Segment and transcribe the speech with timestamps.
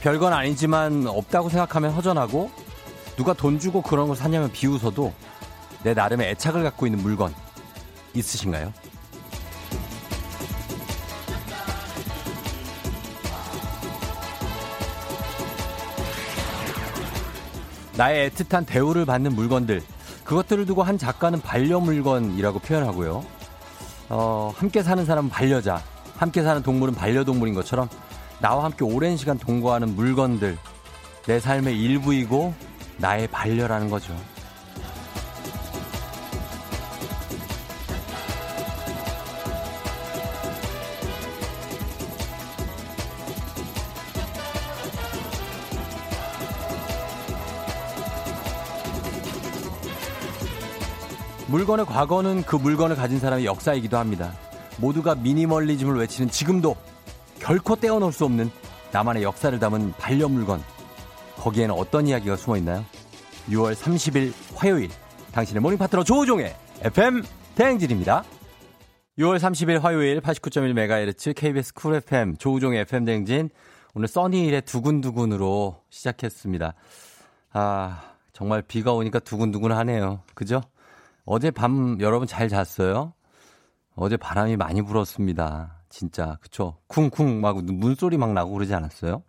[0.00, 2.50] 별건 아니지만 없다고 생각하면 허전하고
[3.20, 5.12] 누가 돈 주고 그런 걸 사냐면 비웃어도
[5.82, 7.34] 내 나름의 애착을 갖고 있는 물건
[8.14, 8.72] 있으신가요?
[17.98, 19.82] 나의 애틋한 대우를 받는 물건들
[20.24, 23.22] 그것들을 두고 한 작가는 반려물건이라고 표현하고요.
[24.08, 25.82] 어, 함께 사는 사람은 반려자,
[26.16, 27.90] 함께 사는 동물은 반려동물인 것처럼
[28.40, 30.56] 나와 함께 오랜 시간 동거하는 물건들,
[31.26, 32.69] 내 삶의 일부이고
[33.00, 34.14] 나의 반려라는 거죠.
[51.48, 54.32] 물건의 과거는 그 물건을 가진 사람의 역사이기도 합니다.
[54.76, 56.76] 모두가 미니멀리즘을 외치는 지금도
[57.40, 58.50] 결코 떼어놓을 수 없는
[58.92, 60.79] 나만의 역사를 담은 반려물건.
[61.40, 62.84] 거기에는 어떤 이야기가 숨어 있나요?
[63.48, 64.90] 6월 30일 화요일
[65.32, 67.22] 당신의 모닝 파트너 조우종의 FM
[67.54, 68.24] 대행진입니다.
[69.18, 73.50] 6월 30일 화요일 89.1MHz KBS 쿨 FM 조우종의 FM 대행진
[73.94, 76.74] 오늘 써니힐의 두근두근으로 시작했습니다.
[77.52, 78.02] 아
[78.32, 80.22] 정말 비가 오니까 두근두근하네요.
[80.34, 80.60] 그죠?
[81.24, 83.14] 어제 밤 여러분 잘 잤어요?
[83.96, 85.80] 어제 바람이 많이 불었습니다.
[85.88, 86.76] 진짜 그쵸?
[86.86, 89.22] 쿵쿵 막 문소리 막 나고 그러지 않았어요?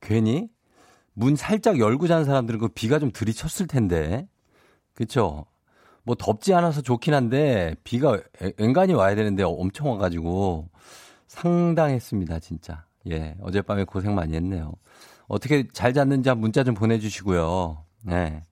[0.00, 0.48] 괜히
[1.14, 4.28] 문 살짝 열고 자는 사람들은 그 비가 좀 들이쳤을 텐데
[4.94, 5.46] 그쵸?
[6.02, 8.20] 뭐 덥지 않아서 좋긴 한데 비가
[8.58, 10.68] 앵간히 와야 되는데 엄청 와가지고
[11.28, 14.72] 상당했습니다 진짜 예 어젯밤에 고생 많이 했네요
[15.26, 18.42] 어떻게 잘 잤는지 문자 좀 보내주시고요 네.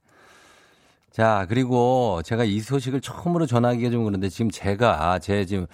[1.10, 5.66] 자 그리고 제가 이 소식을 처음으로 전하기가 좀 그런데 지금 제가 제 지금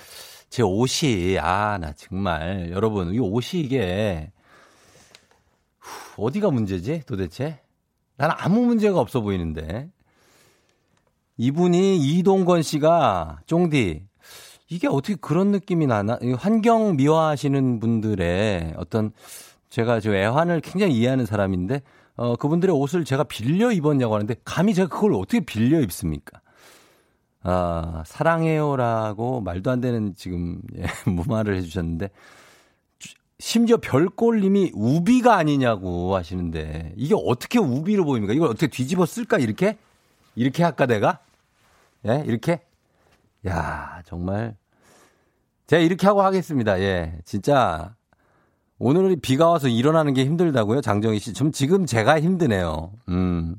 [0.51, 4.38] 제 옷이, 아, 나 정말, 여러분, 이 옷이 이게, 후,
[6.19, 7.61] 어디가 문제지 도대체?
[8.17, 9.91] 난 아무 문제가 없어 보이는데.
[11.37, 14.03] 이분이 이동건 씨가, 쫑디,
[14.71, 16.19] 이게 어떻게 그런 느낌이 나나?
[16.37, 19.13] 환경 미화하시는 분들의 어떤,
[19.71, 21.83] 제가 저 애환을 굉장히 이해하는 사람인데,
[22.17, 26.41] 어, 그분들의 옷을 제가 빌려 입었냐고 하는데, 감히 제가 그걸 어떻게 빌려 입습니까?
[27.43, 32.11] 아, 사랑해요라고 말도 안 되는 지금 예, 무마를 해주셨는데
[33.39, 38.33] 심지어 별꼴님이 우비가 아니냐고 하시는데 이게 어떻게 우비로 보입니까?
[38.33, 39.79] 이걸 어떻게 뒤집어 쓸까 이렇게
[40.35, 41.21] 이렇게 할까 내가
[42.07, 42.61] 예 이렇게
[43.47, 44.57] 야 정말
[45.67, 46.81] 제가 이렇게 하고 하겠습니다.
[46.81, 47.95] 예 진짜
[48.81, 51.33] 오늘은 비가 와서 일어나는 게 힘들다고요 장정희 씨.
[51.33, 52.93] 좀 지금 제가 힘드네요.
[53.09, 53.57] 음.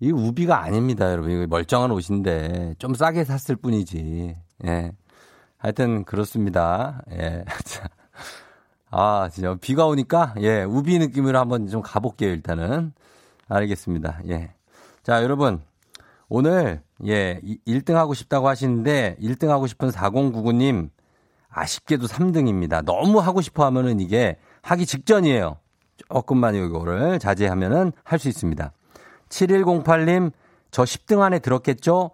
[0.00, 1.30] 이 우비가 아닙니다, 여러분.
[1.32, 4.36] 이거 멀쩡한 옷인데 좀 싸게 샀을 뿐이지.
[4.66, 4.92] 예.
[5.56, 7.02] 하여튼 그렇습니다.
[7.10, 7.44] 예.
[8.90, 12.92] 아, 진짜 비가 오니까 예, 우비 느낌으로 한번 좀 가볼게요, 일단은.
[13.48, 14.20] 알겠습니다.
[14.28, 14.52] 예.
[15.02, 15.62] 자, 여러분.
[16.30, 20.90] 오늘 예, 1등 하고 싶다고 하시는데 1등 하고 싶은 4099님
[21.48, 22.84] 아쉽게도 3등입니다.
[22.84, 25.56] 너무 하고 싶어 하면은 이게 하기 직전이에요.
[26.10, 28.72] 조금만 이거를 자제하면은 할 수 있습니다.
[29.30, 30.32] 7108님,
[30.70, 32.10] 저 10등 안에 들었겠죠?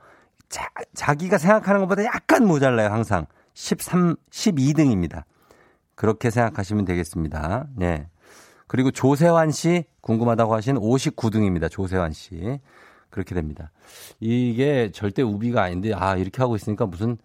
[0.48, 3.26] 자, 자기가 생각하는 것보다 약간 모자라요, 항상.
[3.54, 5.24] 13, 12등입니다.
[5.94, 7.68] 그렇게 생각하시면 되겠습니다.
[7.76, 8.08] 네.
[8.66, 11.70] 그리고 조세환 씨, 궁금하다고 하신 59등입니다.
[11.70, 12.60] 조세환 씨.
[13.10, 13.70] 그렇게 됩니다.
[14.18, 17.16] 이게 절대 우비가 아닌데, 아, 이렇게 하고 있으니까 무슨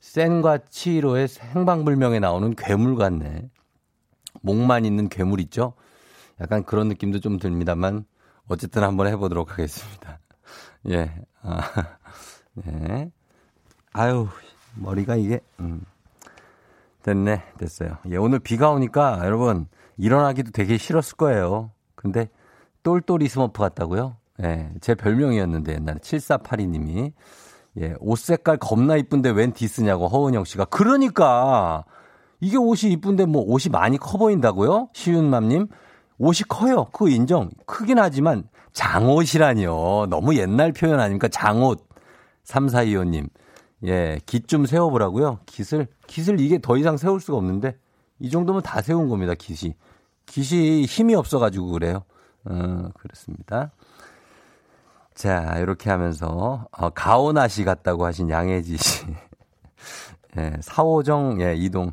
[0.00, 3.48] 센과 치로의 행방불명에 나오는 괴물 같네.
[4.42, 5.72] 목만 있는 괴물 있죠?
[6.40, 8.04] 약간 그런 느낌도 좀 듭니다만,
[8.48, 10.20] 어쨌든 한번 해보도록 하겠습니다.
[10.90, 11.10] 예.
[11.42, 11.60] 아,
[12.54, 13.10] 네.
[13.92, 14.28] 아유,
[14.74, 15.82] 머리가 이게, 음.
[17.08, 17.42] 됐네.
[17.58, 17.96] 됐어요.
[18.10, 19.66] 예, 오늘 비가 오니까 여러분,
[19.96, 21.70] 일어나기도 되게 싫었을 거예요.
[21.94, 22.28] 근데,
[22.82, 24.16] 똘똘이 스머프 같다고요?
[24.42, 27.12] 예, 제 별명이었는데, 옛날에 7482님이.
[27.80, 30.66] 예, 옷 색깔 겁나 이쁜데 웬 디스냐고, 허은영 씨가.
[30.66, 31.84] 그러니까!
[32.40, 34.90] 이게 옷이 이쁜데 뭐 옷이 많이 커 보인다고요?
[34.92, 35.68] 시윤맘님.
[36.18, 36.86] 옷이 커요.
[36.92, 37.50] 그 인정.
[37.66, 38.44] 크긴 하지만
[38.74, 40.06] 장옷이라니요.
[40.10, 41.28] 너무 옛날 표현 아닙니까?
[41.28, 41.84] 장옷.
[42.44, 43.28] 3425님.
[43.84, 45.40] 예, 깃 좀 세워보라고요.
[45.46, 47.76] 깃을, 깃을 이게 더 이상 세울 수가 없는데
[48.18, 49.34] 이 정도면 다 세운 겁니다.
[49.34, 49.74] 깃이.
[50.26, 52.02] 깃이 힘이 없어가지고 그래요.
[52.44, 53.70] 어, 그렇습니다.
[55.14, 59.04] 자, 이렇게 하면서, 어, 가오나 씨 같다고 하신 양혜지 씨.
[60.38, 61.92] 예, 사오정, 예, 이동.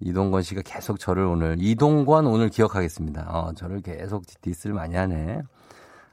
[0.00, 3.26] 이동건 씨가 계속 저를 오늘, 이동권 오늘 기억하겠습니다.
[3.28, 5.42] 어, 저를 계속 디스를 많이 하네.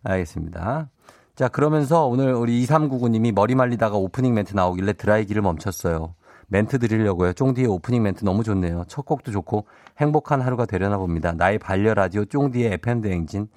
[0.03, 0.89] 알겠습니다.
[1.37, 6.15] 자, 그러면서 오늘 우리 2399님이 머리 말리다가 오프닝 멘트 나오길래 드라이기를 멈췄어요.
[6.47, 7.33] 멘트 드리려고요.
[7.33, 8.85] 쫑디의 오프닝 멘트 너무 좋네요.
[8.87, 9.67] 첫 곡도 좋고
[9.99, 11.33] 행복한 하루가 되려나 봅니다.
[11.33, 13.49] 나의 반려 라디오 쫑디의 FM 대행진.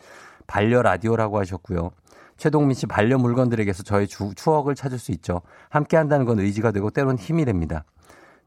[0.46, 1.92] 반려 라디오라고 하셨고요.
[2.36, 5.40] 최동민 씨 반려 물건들에게서 저의 주, 추억을 찾을 수 있죠.
[5.70, 7.86] 함께 한다는 건 의지가 되고 때론 힘이 됩니다.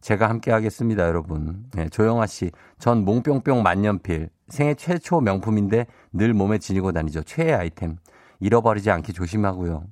[0.01, 1.65] 제가 함께 하겠습니다, 여러분.
[1.73, 4.29] 네, 조영아 씨, 전 몽뿅뿅 만년필.
[4.49, 7.23] 생애 최초 명품인데 늘 몸에 지니고 다니죠.
[7.23, 7.97] 최애 아이템.
[8.43, 9.85] 잃어버리지 않게 조심하고요.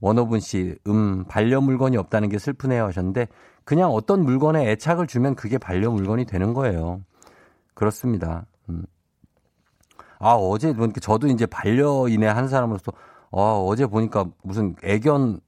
[0.00, 3.26] 원호분 씨, 음, 반려 물건이 없다는 게 슬프네요 하셨는데
[3.64, 7.02] 그냥 어떤 물건에 애착을 주면 그게 반려 물건이 되는 거예요.
[7.74, 8.46] 그렇습니다.
[8.68, 8.84] 음.
[10.20, 12.92] 아, 어제 보니까 저도 이제 반려인의 한 사람으로서
[13.32, 13.36] 아,
[13.66, 15.40] 어제 보니까 무슨 애견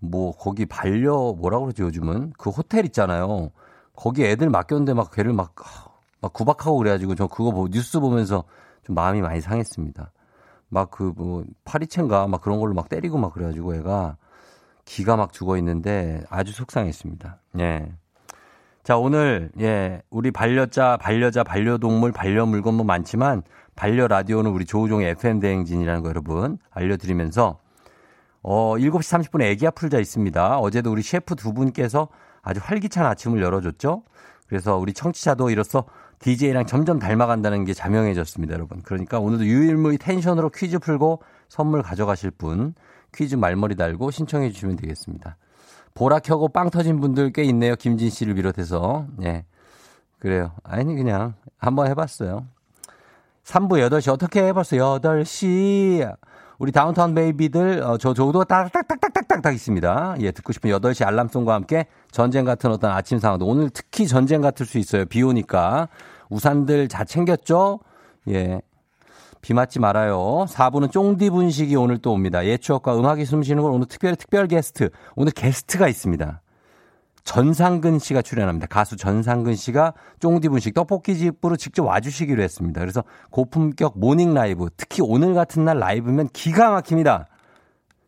[0.00, 3.50] 뭐 거기 반려 뭐라 그러지 요즘은 그 호텔 있잖아요.
[3.94, 5.54] 거기 애들 맡겼는데 막 걔를 막,
[6.20, 8.44] 막 구박하고 그래가지고 저 그거 뭐 뉴스 보면서
[8.84, 10.12] 좀 마음이 많이 상했습니다.
[10.68, 14.16] 막 그 뭐 파리채인가 막 그런 걸로 막 때리고 막 그래가지고 애가
[14.84, 17.38] 기가 막 죽어 있는데 아주 속상했습니다.
[17.60, 17.92] 예.
[18.82, 23.42] 자, 오늘, 예, 우리 반려자, 반려자, 반려동물, 반려물건 뭐 많지만
[23.76, 27.58] 반려 라디오는 우리 조우종의 FM대행진이라는 거 여러분 알려드리면서
[28.42, 30.58] 어, 7시 30분에 애기야 풀자 있습니다.
[30.58, 32.08] 어제도 우리 셰프 두 분께서
[32.40, 34.04] 아주 활기찬 아침을 열어줬죠.
[34.46, 35.84] 그래서 우리 청취자도 이로써
[36.20, 38.82] DJ랑 점점 닮아간다는 게 자명해졌습니다, 여러분.
[38.82, 42.74] 그러니까 오늘도 유일무이 텐션으로 퀴즈 풀고 선물 가져가실 분
[43.14, 45.36] 퀴즈 말머리 달고 신청해 주시면 되겠습니다.
[45.94, 47.74] 보라 켜고 빵 터진 분들 꽤 있네요.
[47.76, 49.06] 김진 씨를 비롯해서.
[49.22, 49.44] 예.
[50.18, 50.52] 그래요.
[50.62, 52.46] 아니, 그냥 한번 해봤어요.
[53.44, 55.00] 3부 8시 어떻게 해봤어요?
[55.00, 56.16] 8시.
[56.58, 58.97] 우리 다운타운 베이비들, 어, 저, 저도 딱딱딱딱
[59.38, 60.16] 딱딱 있습니다.
[60.20, 64.66] 예, 듣고 싶은 8시 알람송과 함께 전쟁 같은 어떤 아침 상황도 오늘 특히 전쟁 같을
[64.66, 65.04] 수 있어요.
[65.06, 65.88] 비 오니까.
[66.28, 67.80] 우산들 잘 챙겼죠?
[68.28, 68.60] 예.
[69.40, 70.46] 비 맞지 말아요.
[70.48, 72.44] 4부는 쫑디 분식이 오늘 또 옵니다.
[72.44, 74.90] 예 추억과 음악이 숨쉬는 걸 오늘 특별히 특별 게스트.
[75.14, 76.42] 오늘 게스트가 있습니다.
[77.24, 78.66] 전상근 씨가 출연합니다.
[78.66, 82.80] 가수 전상근 씨가 쫑디 분식 떡볶이 집으로 직접 와주시기로 했습니다.
[82.80, 87.26] 그래서 고품격 모닝 라이브, 특히 오늘 같은 날 라이브면 기가 막힙니다.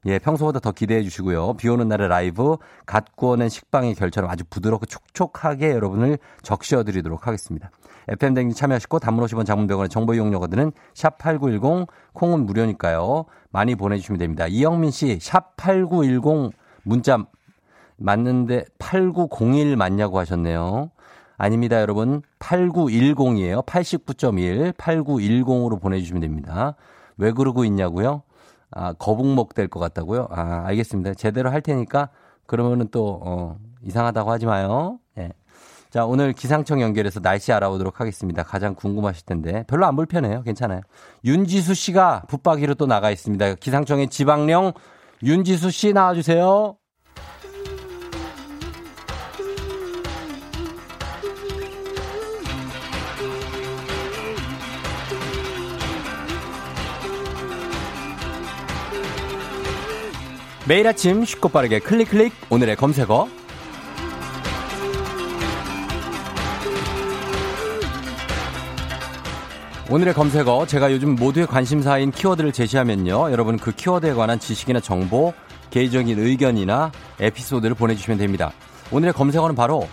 [0.06, 1.54] 예, 평소보다 더 기대해 주시고요.
[1.54, 2.56] 비 오는 날의 라이브,
[2.86, 7.70] 갓 구워낸 식빵의 결처럼 아주 부드럽고 촉촉하게 여러분을 적셔 드리도록 하겠습니다.
[8.08, 13.26] FM댕진 참여하시고 단문 50원 장문병원의 정보 이용료가 드는 샵8910 콩은 무료니까요.
[13.50, 14.46] 많이 보내주시면 됩니다.
[14.46, 16.52] 이영민 씨, 샵8910
[16.82, 17.18] 문자
[17.98, 20.90] 맞는데 8901 맞냐고 하셨네요.
[21.36, 22.22] 아닙니다, 여러분.
[22.38, 23.66] 8910이에요.
[23.66, 26.74] 89.1, 8910으로 보내주시면 됩니다.
[27.18, 28.22] 왜 그러고 있냐고요?
[28.72, 30.28] 아, 거북목 될 것 같다고요?
[30.30, 31.14] 아, 알겠습니다.
[31.14, 32.10] 제대로 할 테니까
[32.46, 34.98] 그러면은 또, 어, 이상하다고 하지 마요.
[35.16, 35.22] 예.
[35.22, 35.32] 네.
[35.90, 38.42] 자, 오늘 기상청 연결해서 날씨 알아보도록 하겠습니다.
[38.44, 39.64] 가장 궁금하실 텐데.
[39.66, 40.42] 별로 안 불편해요.
[40.44, 40.82] 괜찮아요.
[41.24, 43.54] 윤지수 씨가 붙박이로 또 나가 있습니다.
[43.56, 44.72] 기상청의 지방령
[45.24, 46.76] 윤지수 씨 나와주세요.
[60.68, 63.28] 매일 아침 쉽고 빠르게 클릭 클릭 오늘의 검색어.
[69.90, 73.32] 오늘의 검색어 제가 요즘 모두의 관심사인 키워드를 제시하면요.
[73.32, 75.32] 여러분 그 키워드에 관한 지식이나 정보
[75.70, 78.52] 개인적인 의견이나 에피소드를 보내주시면 됩니다.
[78.92, 79.88] 오늘의 검색어는 바로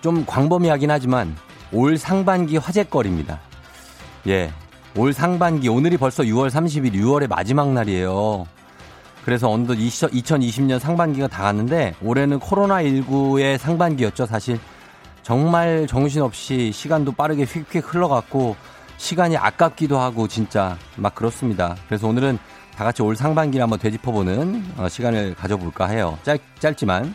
[0.00, 1.36] 좀 광범위하긴 하지만
[1.72, 3.40] 올 상반기 화제거리입니다.
[4.28, 4.50] 예,
[4.96, 8.46] 올 상반기 오늘이 벌써 6월 30일 6월의 마지막 날이에요
[9.28, 14.58] 그래서 어느덧 2020년 상반기가 다 갔는데 올해는 코로나19의 상반기였죠, 사실.
[15.22, 18.56] 정말 정신없이 시간도 빠르게 휙휙 흘러갔고
[18.96, 21.76] 시간이 아깝기도 하고 진짜 막 그렇습니다.
[21.88, 22.38] 그래서 오늘은
[22.74, 26.18] 다 같이 올 상반기를 한번 되짚어보는 어, 시간을 가져볼까 해요.
[26.22, 27.14] 짧, 짧지만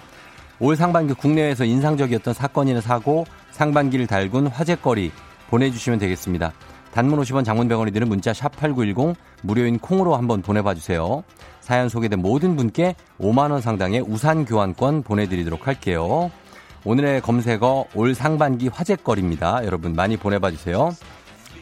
[0.60, 5.12] 올 상반기 국내에서 인상적이었던 사건이나 사고 상반기를 달군 화제거리
[5.50, 6.54] 보내주시면 되겠습니다.
[6.94, 11.24] 단문 50원 장문 병원이 드는 문자 샵 8910 무료인 콩으로 한번 보내봐 주세요.
[11.64, 16.30] 사연 소개된 모든 분께 5만원 상당의 우산 교환권 보내드리도록 할게요.
[16.84, 19.64] 오늘의 검색어 올 상반기 화제거리입니다.
[19.64, 20.92] 여러분 많이 보내봐 주세요.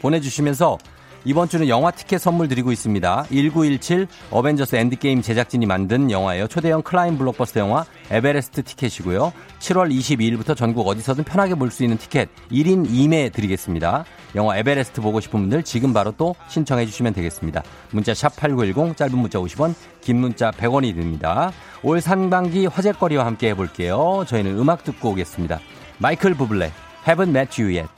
[0.00, 0.78] 보내주시면서
[1.24, 3.26] 이번 주는 영화 티켓 선물 드리고 있습니다.
[3.30, 6.48] 1917 어벤져스 엔드게임 제작진이 만든 영화예요.
[6.48, 9.32] 초대형 클라이밍 블록버스터 영화 에베레스트 티켓이고요.
[9.60, 14.04] 7월 22일부터 전국 어디서든 편하게 볼 수 있는 티켓 1인 2매 드리겠습니다.
[14.34, 17.62] 영화 에베레스트 보고 싶은 분들 지금 바로 또 신청해 주시면 되겠습니다.
[17.92, 21.52] 문자 샵 8910 짧은 문자 50원 긴 문자 100원이 듭니다.
[21.82, 24.24] 올 상반기 화제거리와 함께 해볼게요.
[24.26, 25.60] 저희는 음악 듣고 오겠습니다.
[25.98, 26.72] 마이클 부블레
[27.06, 27.88] Haven't Met You Yet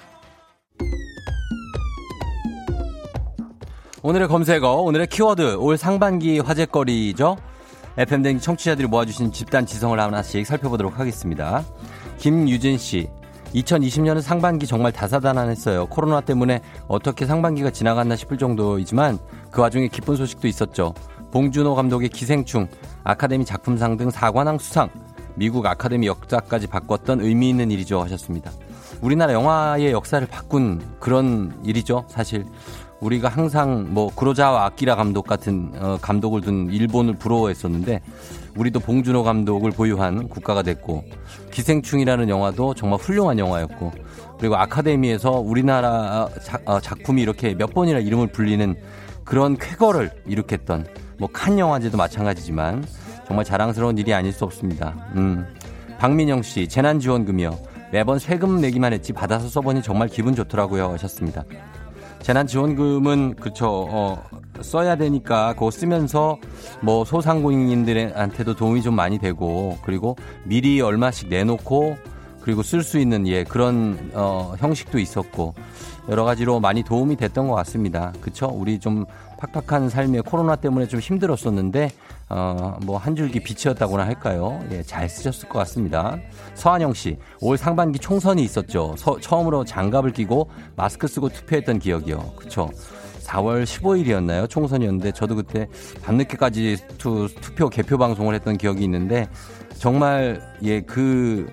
[4.06, 7.38] 오늘의 검색어, 오늘의 키워드, 올 상반기 화제거리죠.
[7.96, 11.64] FM댕 청취자들이 모아주신 집단 지성을 하나씩 살펴보도록 하겠습니다.
[12.18, 13.08] 김유진 씨.
[13.54, 15.86] 2020년은 상반기 정말 다사다난했어요.
[15.86, 19.18] 코로나 때문에 어떻게 상반기가 지나갔나 싶을 정도이지만
[19.50, 20.92] 그 와중에 기쁜 소식도 있었죠.
[21.32, 22.68] 봉준호 감독의 기생충,
[23.04, 24.90] 아카데미 작품상 등 4관왕 수상,
[25.34, 28.50] 미국 아카데미 역사까지 바꿨던 의미 있는 일이죠 하셨습니다.
[29.00, 32.44] 우리나라 영화의 역사를 바꾼 그런 일이죠, 사실.
[33.00, 38.00] 우리가 항상 뭐 구로자와 아키라 감독 같은 어, 감독을 둔 일본을 부러워했었는데
[38.56, 41.04] 우리도 봉준호 감독을 보유한 국가가 됐고
[41.50, 43.92] 기생충이라는 영화도 정말 훌륭한 영화였고
[44.38, 48.74] 그리고 아카데미에서 우리나라 자, 어, 작품이 이렇게 몇 번이나 이름을 불리는
[49.24, 50.86] 그런 쾌거를 일으켰던
[51.18, 52.84] 뭐 칸 영화제도 마찬가지지만
[53.26, 54.94] 정말 자랑스러운 일이 아닐 수 없습니다.
[55.16, 55.46] 음.
[55.98, 57.56] 박민영 씨 재난지원금이요.
[57.92, 61.44] 매번 세금 내기만 했지 받아서 써보니 정말 기분 좋더라고요 하셨습니다.
[62.24, 64.24] 재난지원금은 그쵸 어,
[64.62, 66.38] 써야 되니까 그거 쓰면서
[66.80, 71.98] 뭐 소상공인들한테도 도움이 좀 많이 되고 그리고 미리 얼마씩 내놓고
[72.40, 75.52] 그리고 쓸 수 있는 예 그런 어, 형식도 있었고
[76.08, 78.14] 여러 가지로 많이 도움이 됐던 것 같습니다.
[78.22, 79.04] 그쵸 우리 좀
[79.52, 81.90] 팍팍한 삶에 코로나 때문에 좀 힘들었었는데
[82.36, 84.58] 어, 뭐 한 줄기 빛이었다고나 할까요?
[84.72, 86.18] 예, 잘 쓰셨을 것 같습니다.
[86.54, 88.96] 서한영 씨, 올 상반기 총선이 있었죠.
[88.98, 92.32] 서, 처음으로 장갑을 끼고 마스크 쓰고 투표했던 기억이요.
[92.36, 92.68] 그쵸?
[93.22, 94.50] 4월 15일이었나요?
[94.50, 95.68] 총선이었는데 저도 그때
[96.02, 99.28] 밤늦게까지 투, 투표 개표 방송을 했던 기억이 있는데
[99.78, 101.46] 정말 예, 그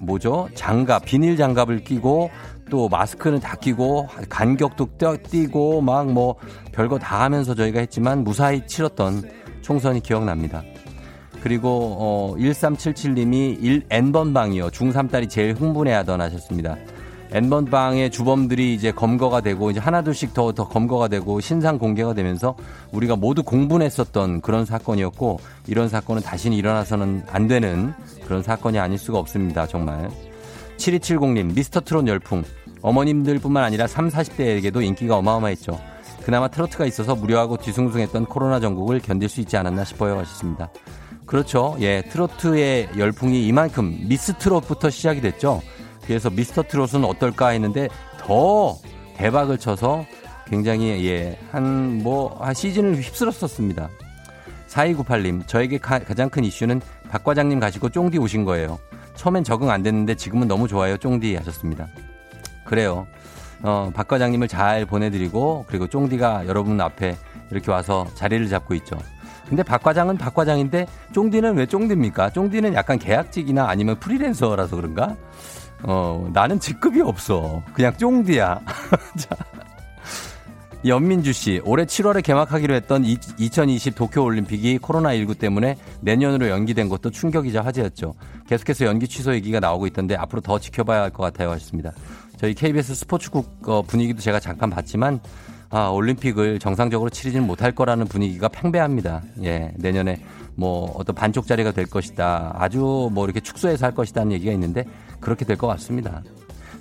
[0.00, 0.48] 뭐죠?
[0.54, 2.30] 장갑, 비닐 장갑을 끼고
[2.70, 4.88] 또 마스크는 다 끼고 간격도
[5.30, 6.36] 띄고 막 뭐
[6.72, 9.22] 별거 다 하면서 저희가 했지만 무사히 치렀던
[9.68, 10.62] 총선이 기억납니다.
[11.42, 14.68] 그리고 어 1377님이 1 N번 방이요.
[14.68, 16.76] 중3 딸이 제일 흥분해 하던 하셨습니다.
[17.32, 22.56] N번 방의 주범들이 이제 검거가 되고 이제 하나둘씩 더 더 검거가 되고 신상 공개가 되면서
[22.92, 27.92] 우리가 모두 공분했었던 그런 사건이었고 이런 사건은 다시는 일어나서는 안 되는
[28.24, 29.66] 그런 사건이 아닐 수가 없습니다.
[29.66, 30.08] 정말.
[30.78, 32.42] 7270님 미스터 트롯 열풍
[32.80, 35.78] 어머님들뿐만 아니라 3, 40대에게도 인기가 어마어마했죠.
[36.28, 40.68] 그나마 트로트가 있어서 무료하고 뒤숭숭했던 코로나 전국을 견딜 수 있지 않았나 싶어요 하셨습니다.
[41.24, 41.74] 그렇죠.
[41.80, 45.62] 예, 트로트의 열풍이 이만큼 미스 트롯부터 시작이 됐죠.
[46.04, 48.76] 그래서 미스터 트롯은 어떨까 했는데 더
[49.16, 50.04] 대박을 쳐서
[50.46, 53.88] 굉장히 예, 한 뭐, 한 시즌을 휩쓸었었습니다.
[54.68, 58.78] 4298님, 저에게 가, 가장 큰 이슈는 박 과장님 가시고 쫑디 오신 거예요.
[59.14, 60.98] 처음엔 적응 안 됐는데 지금은 너무 좋아요.
[60.98, 61.88] 쫑디 하셨습니다.
[62.66, 63.06] 그래요.
[63.62, 67.16] 어, 박 과장님을 잘 보내드리고 그리고 쫑디가 여러분 앞에
[67.50, 68.96] 이렇게 와서 자리를 잡고 있죠.
[69.48, 72.30] 근데 박 과장은 박 과장인데 쫑디는 왜 쫑디입니까?
[72.30, 75.16] 쫑디는 약간 계약직이나 아니면 프리랜서라서 그런가?
[75.84, 77.62] 어, 나는 직급이 없어.
[77.72, 78.60] 그냥 쫑디야.
[79.16, 79.36] 자.
[80.84, 88.14] 연민주 씨, 올해 7월에 개막하기로 했던 2020 도쿄올림픽이 코로나19 때문에 내년으로 연기된 것도 충격이자 화제였죠.
[88.48, 91.50] 계속해서 연기 취소 얘기가 나오고 있던데 앞으로 더 지켜봐야 할 것 같아요.
[91.50, 91.90] 하셨습니다.
[92.38, 95.20] 저희 KBS 스포츠국 어, 분위기도 제가 잠깐 봤지만
[95.70, 99.22] 아, 올림픽을 정상적으로 치르지는 못할 거라는 분위기가 팽배합니다.
[99.42, 100.22] 예, 내년에
[100.54, 102.54] 뭐 어떤 반쪽짜리가 될 것이다.
[102.58, 104.84] 아주 뭐 이렇게 축소해서 할 것이다는 얘기가 있는데
[105.20, 106.22] 그렇게 될 것 같습니다.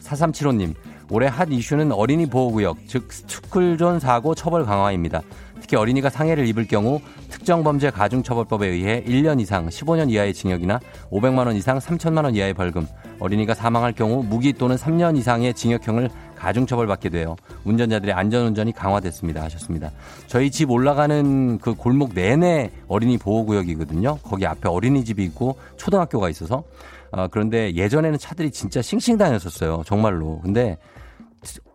[0.03, 0.73] 4375님,
[1.09, 5.21] 올해 핫 이슈는 어린이 보호구역, 즉 스쿨존 사고 처벌 강화입니다.
[5.61, 10.79] 특히 어린이가 상해를 입을 경우 특정 범죄 가중처벌법에 의해 1년 이상 15년 이하의 징역이나
[11.11, 12.87] 500만 원 이상 3천만 원 이하의 벌금,
[13.19, 17.35] 어린이가 사망할 경우 무기 또는 3년 이상의 징역형을 가중처벌받게 돼요.
[17.63, 19.41] 운전자들의 안전운전이 강화됐습니다.
[19.43, 19.91] 하셨습니다.
[20.27, 24.19] 저희 집 올라가는 그 골목 내내 어린이 보호구역이거든요.
[24.23, 26.63] 거기 앞에 어린이집이 있고 초등학교가 있어서
[27.11, 29.83] 어, 그런데 예전에는 차들이 진짜 싱싱 다녔었어요.
[29.85, 30.39] 정말로.
[30.41, 30.77] 근데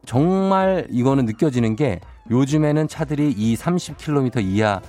[0.04, 2.00] 정말 이거는 느껴지는 게
[2.30, 4.80] 요즘에는 차들이 이 30km 이하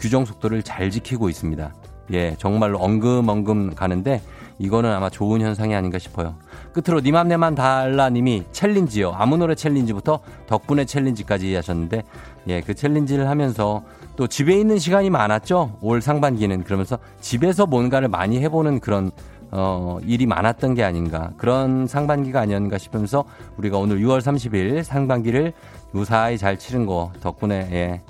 [0.00, 1.72] 규정 속도를 잘 지키고 있습니다.
[2.12, 4.22] 예, 정말로 엉금엉금 가는데
[4.58, 6.34] 이거는 아마 좋은 현상이 아닌가 싶어요.
[6.72, 9.12] 끝으로 니맘 내맘 달라님이 챌린지요.
[9.12, 12.02] 아무 노래 챌린지부터 덕분에 챌린지까지 하셨는데
[12.48, 13.84] 예, 그 챌린지를 하면서
[14.16, 15.78] 또 집에 있는 시간이 많았죠.
[15.80, 19.12] 올 상반기는 그러면서 집에서 뭔가를 많이 해보는 그런
[19.50, 21.32] 어, 일이 많았던 게 아닌가.
[21.36, 23.24] 그런 상반기가 아니었는가 싶으면서
[23.56, 25.52] 우리가 오늘 6월 30일 상반기를
[25.92, 28.02] 무사히 잘 치른 거 덕분에 예.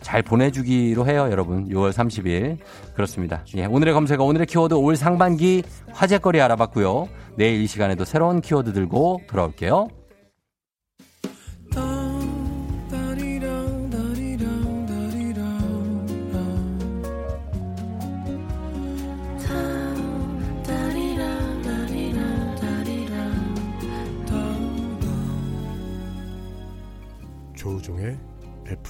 [0.00, 1.68] 잘 보내주기로 해요, 여러분.
[1.68, 2.58] 6월 30일.
[2.94, 3.44] 그렇습니다.
[3.56, 7.08] 예, 오늘의 검색어, 오늘의 키워드 올 상반기 화제거리 알아봤고요.
[7.36, 9.88] 내일 이 시간에도 새로운 키워드 들고 돌아올게요.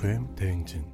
[0.04, 0.84] FM 대행진.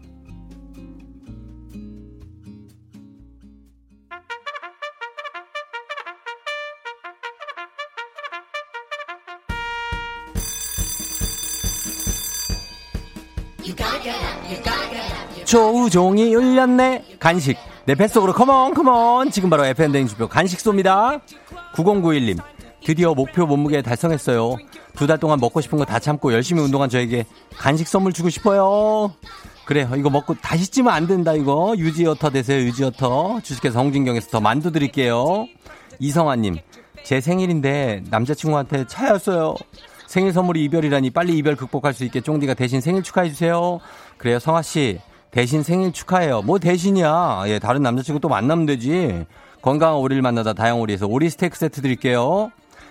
[15.44, 17.16] 조우종이 울렸네.
[17.18, 17.58] 간식.
[17.86, 18.32] 내 뱃속으로.
[18.32, 21.20] 컴온 컴온 지금 바로 FM 대행진표 간식 쏩니다.
[21.74, 22.38] 9091님
[22.90, 24.56] 드디어 목표 몸무게 달성했어요
[24.97, 27.25] 두 달 동안 먹고 싶은 거 다 참고 열심히 운동한 저에게
[27.56, 29.12] 간식 선물 주고 싶어요
[29.64, 34.73] 그래요 이거 먹고 다시 찌면 안 된다 이거 유지어터 되세요 유지어터 주식회사 홍진경에서 더 만두
[34.73, 35.47] 드릴게요
[36.00, 36.59] 이성아님
[37.04, 39.54] 제 생일인데 남자친구한테 차였어요
[40.09, 43.78] 생일 선물이 이별이라니 빨리 이별 극복할 수 있게 쫑디가 대신 생일 축하해 주세요.
[44.18, 44.99] 그래요, 성아 씨.
[45.30, 46.42] 대신 생일 축하해요.
[46.42, 47.44] 뭐 대신이야.
[47.47, 49.25] 예, 다른 남자친구 또 만나면 되지.
[49.62, 52.50] 건강한 오리를 만나다 다양오리에서 오리 스테이크 세트 드릴게요.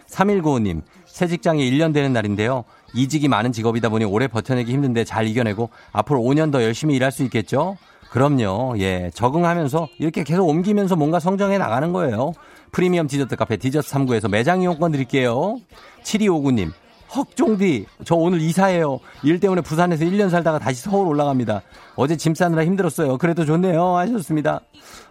[0.10, 2.64] 3195님, 새 직장에 1년 되는 날인데요.
[2.94, 7.24] 이직이 많은 직업이다 보니 오래 버텨내기 힘든데 잘 이겨내고 앞으로 5년 더 열심히 일할 수
[7.24, 7.78] 있겠죠?
[8.10, 8.76] 그럼요.
[8.80, 9.12] 예.
[9.14, 12.34] 적응하면서 이렇게 계속 옮기면서 뭔가 성장해 나가는 거예요.
[12.72, 15.58] 프리미엄 디저트 카페 디저트 3구에서 매장 이용권 드릴게요.
[16.04, 16.72] 7259님,
[17.16, 19.00] 헉종디, 저 오늘 이사해요.
[19.24, 21.62] 일 때문에 부산에서 1년 살다가 다시 서울 올라갑니다.
[21.96, 23.18] 어제 짐 싸느라 힘들었어요.
[23.18, 23.98] 그래도 좋네요.
[23.98, 24.62] 하셨습니다.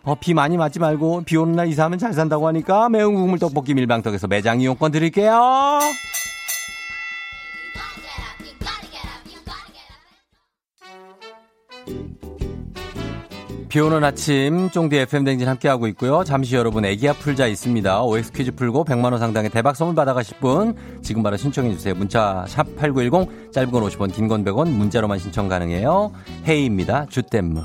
[0.05, 3.75] 어, 비 많이 맞지 말고 비 오는 날 이사하면 잘 산다고 하니까 매운 국물 떡볶이
[3.75, 5.81] 밀방떡에서 매장 이용권 드릴게요.
[13.68, 16.25] 비 오는 아침 쫑디 FM 댕진 함께하고 있고요.
[16.25, 18.02] 잠시 여러분 애기야 풀자 있습니다.
[18.02, 21.94] OX 퀴즈 풀고 100만 원 상당의 대박 선물 받아가실 분 지금 바로 신청해 주세요.
[21.94, 26.12] 문자 샵 8910 짧은 건 50원 긴 건 100원 문자로만 신청 가능해요.
[26.46, 27.06] 헤이입니다.
[27.10, 27.64] 주댐무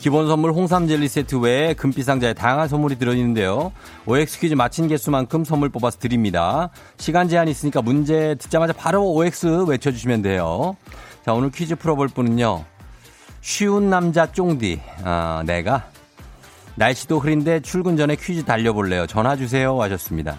[0.00, 3.70] 기본 선물 홍삼 젤리 세트 외에 금빛 상자에 다양한 선물이 들어있는데요.
[4.06, 6.70] OX 퀴즈 마친 개수만큼 선물 뽑아서 드립니다.
[6.96, 10.74] 시간 제한이 있으니까 문제 듣자마자 바로 OX 외쳐주시면 돼요.
[11.26, 12.64] 자, 오늘 퀴즈 풀어볼 분은요.
[13.42, 14.80] 쉬운 남자 쫑디.
[15.04, 15.84] 아, 내가
[16.76, 19.06] 날씨도 흐린데 출근 전에 퀴즈 달려볼래요.
[19.06, 19.82] 전화 주세요.
[19.82, 20.38] 하셨습니다.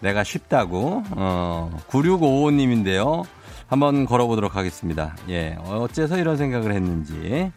[0.00, 1.04] 내가 쉽다고.
[1.12, 3.22] 어, 9655님인데요.
[3.68, 5.14] 한번 걸어보도록 하겠습니다.
[5.28, 7.52] 예, 어째서 이런 생각을 했는지.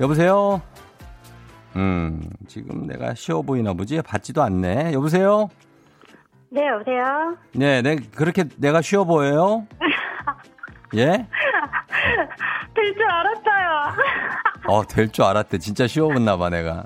[0.00, 0.60] 여보세요?
[1.76, 4.00] 음, 지금 내가 쉬워 보이나 보지?
[4.02, 4.92] 받지도 않네.
[4.92, 5.48] 여보세요?
[6.50, 7.36] 네, 여보세요?
[7.52, 9.66] 네, 네, 그렇게 내가 쉬워 보여요?
[10.96, 11.26] 예?
[12.74, 13.96] 될 줄 알았어요.
[14.68, 15.58] 어, 될 줄 알았대.
[15.58, 16.84] 진짜 쉬워 보나 봐, 내가.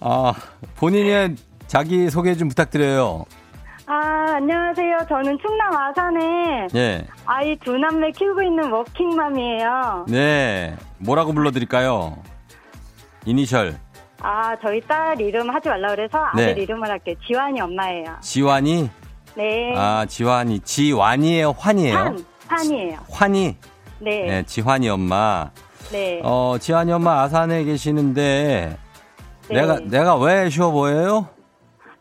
[0.00, 0.32] 아,
[0.76, 1.34] 본인의
[1.66, 3.24] 자기 소개 좀 부탁드려요.
[3.92, 4.98] 아, 안녕하세요.
[5.08, 7.04] 저는 충남 아산에 예.
[7.26, 10.06] 아이 두 남매 키우고 있는 워킹맘이에요.
[10.08, 10.76] 네.
[10.98, 12.16] 뭐라고 불러드릴까요?
[13.26, 13.74] 이니셜.
[14.22, 16.62] 아, 저희 딸 이름 하지 말라 그래서 아들 네.
[16.62, 17.16] 이름을 할게요.
[17.26, 18.16] 지환이 엄마예요.
[18.20, 18.88] 지환이?
[19.34, 19.74] 네.
[19.76, 20.60] 아, 지환이.
[20.60, 21.56] 지완이에요?
[21.58, 21.96] 환이에요?
[21.96, 22.98] 환, 환이에요.
[23.10, 23.56] 환이?
[23.98, 24.24] 네.
[24.24, 25.50] 네, 지환이 엄마.
[25.90, 26.20] 네.
[26.22, 28.76] 어, 지환이 엄마 아산에 계시는데,
[29.48, 29.54] 네.
[29.54, 31.26] 내가, 내가 왜 쉬워 보여요?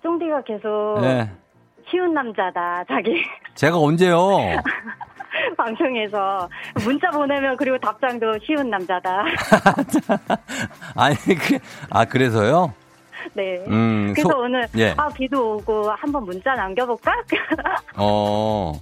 [0.04, 1.32] 쫑디가 계속 네.
[1.90, 3.24] 쉬운 남자다, 자기
[3.56, 4.20] 제가 언제요?
[5.58, 6.50] 방송에서
[6.84, 9.24] 문자 보내면 그리고 답장도 쉬운 남자다.
[10.96, 11.58] 아니, 그,
[11.90, 12.74] 아, 그래서요?
[13.34, 13.58] 네.
[13.68, 14.94] 음, 그래서 소- 오늘 예.
[14.98, 17.12] 아 비도 오고 한번 문자 남겨볼까?
[17.98, 18.74] 어.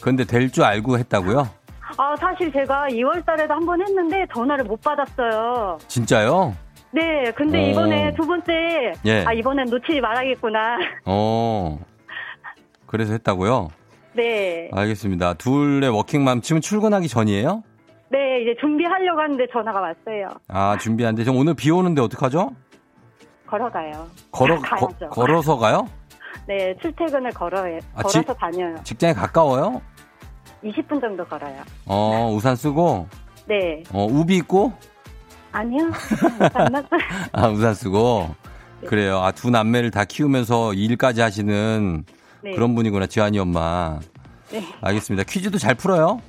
[0.00, 1.48] 근데 될 줄 알고 했다고요?
[1.96, 5.78] 아 사실 제가 2월달에도 한 번 했는데 전화를 못 받았어요.
[5.88, 6.54] 진짜요?
[6.92, 7.70] 네, 근데 어.
[7.70, 9.24] 이번에 두 번째 예.
[9.26, 10.76] 아 이번엔 놓치지 말아야겠구나.
[11.06, 11.78] 어.
[12.88, 13.68] 그래서 했다고요?
[14.16, 15.34] 네, 알겠습니다.
[15.34, 17.62] 둘의 워킹맘 지금 출근하기 전이에요?
[18.10, 20.30] 네 이제 준비하려고 하는데 전화가 왔어요.
[20.48, 21.24] 아, 준비한데.
[21.24, 22.50] 지금 오늘 비 오는데 어떡하죠?
[23.46, 24.06] 걸어가요.
[24.30, 24.58] 걸어.
[24.60, 25.86] 거- 걸어서 가요?
[26.46, 27.78] 네, 출퇴근을 걸어요.
[27.94, 28.74] 아, 걸어서 지- 다녀요.
[28.82, 29.82] 직장에 가까워요?
[30.64, 31.60] 20분 정도 걸어요.
[31.86, 33.06] 어, 우산 쓰고,
[33.46, 34.72] 네, 어, 우비 입고,
[35.52, 35.90] 아니요.
[36.54, 37.00] 만났어요.
[37.32, 38.34] 아, 우산 쓰고.
[38.80, 38.86] 네.
[38.88, 39.18] 그래요.
[39.18, 42.04] 아, 두 남매를 다 키우면서 일까지 하시는
[42.42, 42.52] 네.
[42.52, 43.98] 그런 분이구나, 지환이 엄마.
[44.50, 44.62] 네.
[44.80, 45.24] 알겠습니다.
[45.24, 46.20] 퀴즈도 잘 풀어요?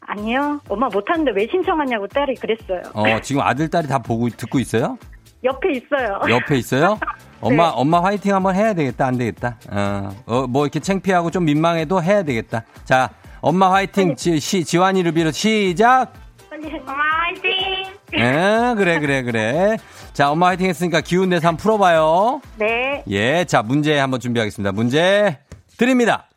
[0.00, 0.60] 아니요.
[0.68, 2.82] 엄마 못하는데 왜 신청하냐고 딸이 그랬어요.
[2.92, 4.98] 어, 지금 아들, 딸이 다 보고, 듣고 있어요?
[5.44, 6.20] 옆에 있어요.
[6.28, 6.98] 옆에 있어요?
[7.40, 7.72] 엄마, 네.
[7.74, 9.56] 엄마 화이팅 한번 해야 되겠다, 안 되겠다.
[9.70, 12.64] 어, 어, 뭐 이렇게 창피하고 좀 민망해도 해야 되겠다.
[12.84, 16.12] 자, 엄마 화이팅, 지, 시, 지환이를 비롯 시작!
[16.52, 17.91] 엄마 화이팅!
[18.14, 19.76] 예, 그래, 그래, 그래.
[20.12, 22.40] 자, 엄마 화이팅 했으니까 기운 내서 한번 풀어봐요.
[22.58, 23.02] 네.
[23.08, 24.72] 예, 자, 문제 한번 준비하겠습니다.
[24.72, 25.38] 문제
[25.78, 26.28] 드립니다.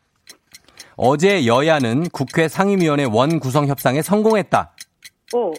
[0.96, 4.72] 어제 여야는 국회 상임위원회 원 구성 협상에 성공했다.
[5.34, 5.52] 오.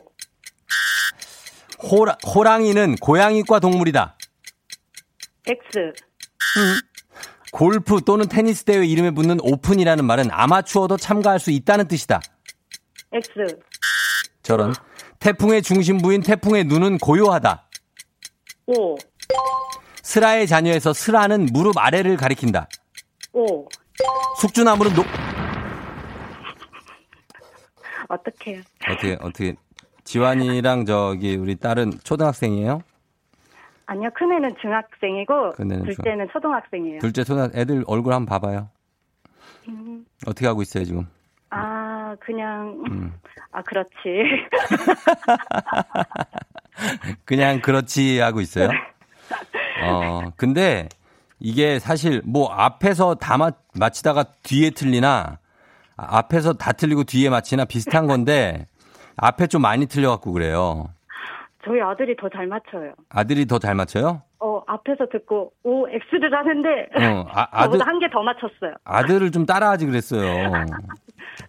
[1.83, 4.17] 호라, 호랑이는 고양이과 동물이다.
[5.45, 5.93] X.
[7.51, 12.19] 골프 또는 테니스 대회 이름에 붙는 오픈이라는 말은 아마추어도 참가할 수 있다는 뜻이다.
[13.13, 13.59] X.
[14.41, 14.73] 저런.
[15.19, 17.67] 태풍의 중심부인 태풍의 눈은 고요하다.
[18.67, 18.95] 오.
[20.03, 22.67] 슬라의 자녀에서 슬라는 무릎 아래를 가리킨다.
[23.33, 23.67] 오.
[24.39, 25.05] 숙주나무는 녹,
[28.09, 28.61] 어떡해요.
[28.89, 29.55] 어떻게, 어떻게,
[30.03, 32.81] 지환이랑 저기 우리 딸은 초등학생이에요?
[33.87, 36.99] 아니요, 큰애는 중학생이고, 큰애는 둘째는 초등학생이에요.
[36.99, 38.69] 둘째 초등 애들 얼굴 한번 봐봐요.
[39.69, 41.07] 음, 어떻게 하고 있어요, 지금?
[42.17, 43.13] 아, 그냥, 음.
[43.51, 43.91] 아, 그렇지.
[47.25, 48.69] 그냥 그렇지 하고 있어요.
[49.83, 50.89] 어, 근데
[51.39, 55.37] 이게 사실 뭐 앞에서 다 맞, 맞히다가 뒤에 틀리나
[55.97, 58.65] 아, 앞에서 다 틀리고 뒤에 맞히나 비슷한 건데
[59.17, 60.89] 앞에 좀 많이 틀려갖고 그래요.
[61.65, 62.93] 저희 아들이 더 잘 맞춰요.
[63.09, 64.21] 아들이 더 잘 맞춰요?
[64.39, 68.75] 어, 앞에서 듣고, 오, X를 하는데, 어, 아, 아들, 저보다 한 개 더 맞췄어요.
[68.85, 70.53] 아들을 좀 따라하지 그랬어요.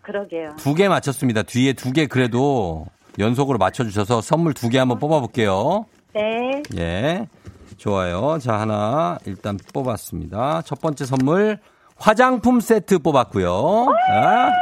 [0.02, 0.50] 그러게요.
[0.56, 1.42] 두 개 맞췄습니다.
[1.42, 2.86] 뒤에 두 개 그래도
[3.18, 5.86] 연속으로 맞춰주셔서 선물 두 개 한번 뽑아볼게요.
[6.14, 6.62] 네.
[6.76, 7.26] 예.
[7.76, 8.38] 좋아요.
[8.40, 10.62] 자, 하나 일단 뽑았습니다.
[10.64, 11.58] 첫 번째 선물
[11.96, 13.86] 화장품 세트 뽑았고요.
[14.08, 14.52] 자,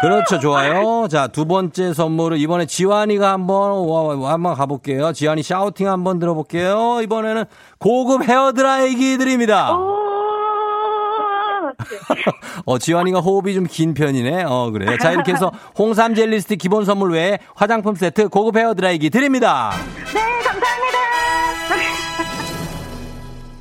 [0.00, 0.38] 그렇죠.
[0.38, 1.08] 좋아요.
[1.08, 5.12] 자, 두 번째 선물은 이번에 지환이가 한번 와- 와- 한번 가볼게요.
[5.12, 7.00] 지환이 샤우팅 한번 들어볼게요.
[7.02, 7.44] 이번에는
[7.78, 9.76] 고급 헤어 드라이기 드립니다.
[9.76, 9.97] 오!
[12.66, 14.44] 어, 지환이가 호흡이 좀 긴 편이네.
[14.44, 14.96] 어, 그래요.
[14.98, 19.70] 자, 이렇게 해서 홍삼 젤리 스틱 기본 선물 외에 화장품 세트 고급 헤어 드라이기 드립니다.
[20.14, 20.98] 네, 감사합니다.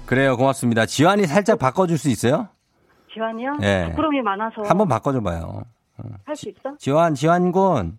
[0.06, 0.38] 그래요.
[0.38, 0.86] 고맙습니다.
[0.86, 2.47] 지환이 살짝 바꿔줄 수 있어요?
[3.13, 3.58] 지환이요?
[3.63, 3.86] 예.
[3.89, 4.62] 부끄러움이 많아서.
[4.63, 5.63] 한번 바꿔줘봐요.
[6.25, 6.75] 할 수 있어?
[6.80, 7.97] 지환, 지환군.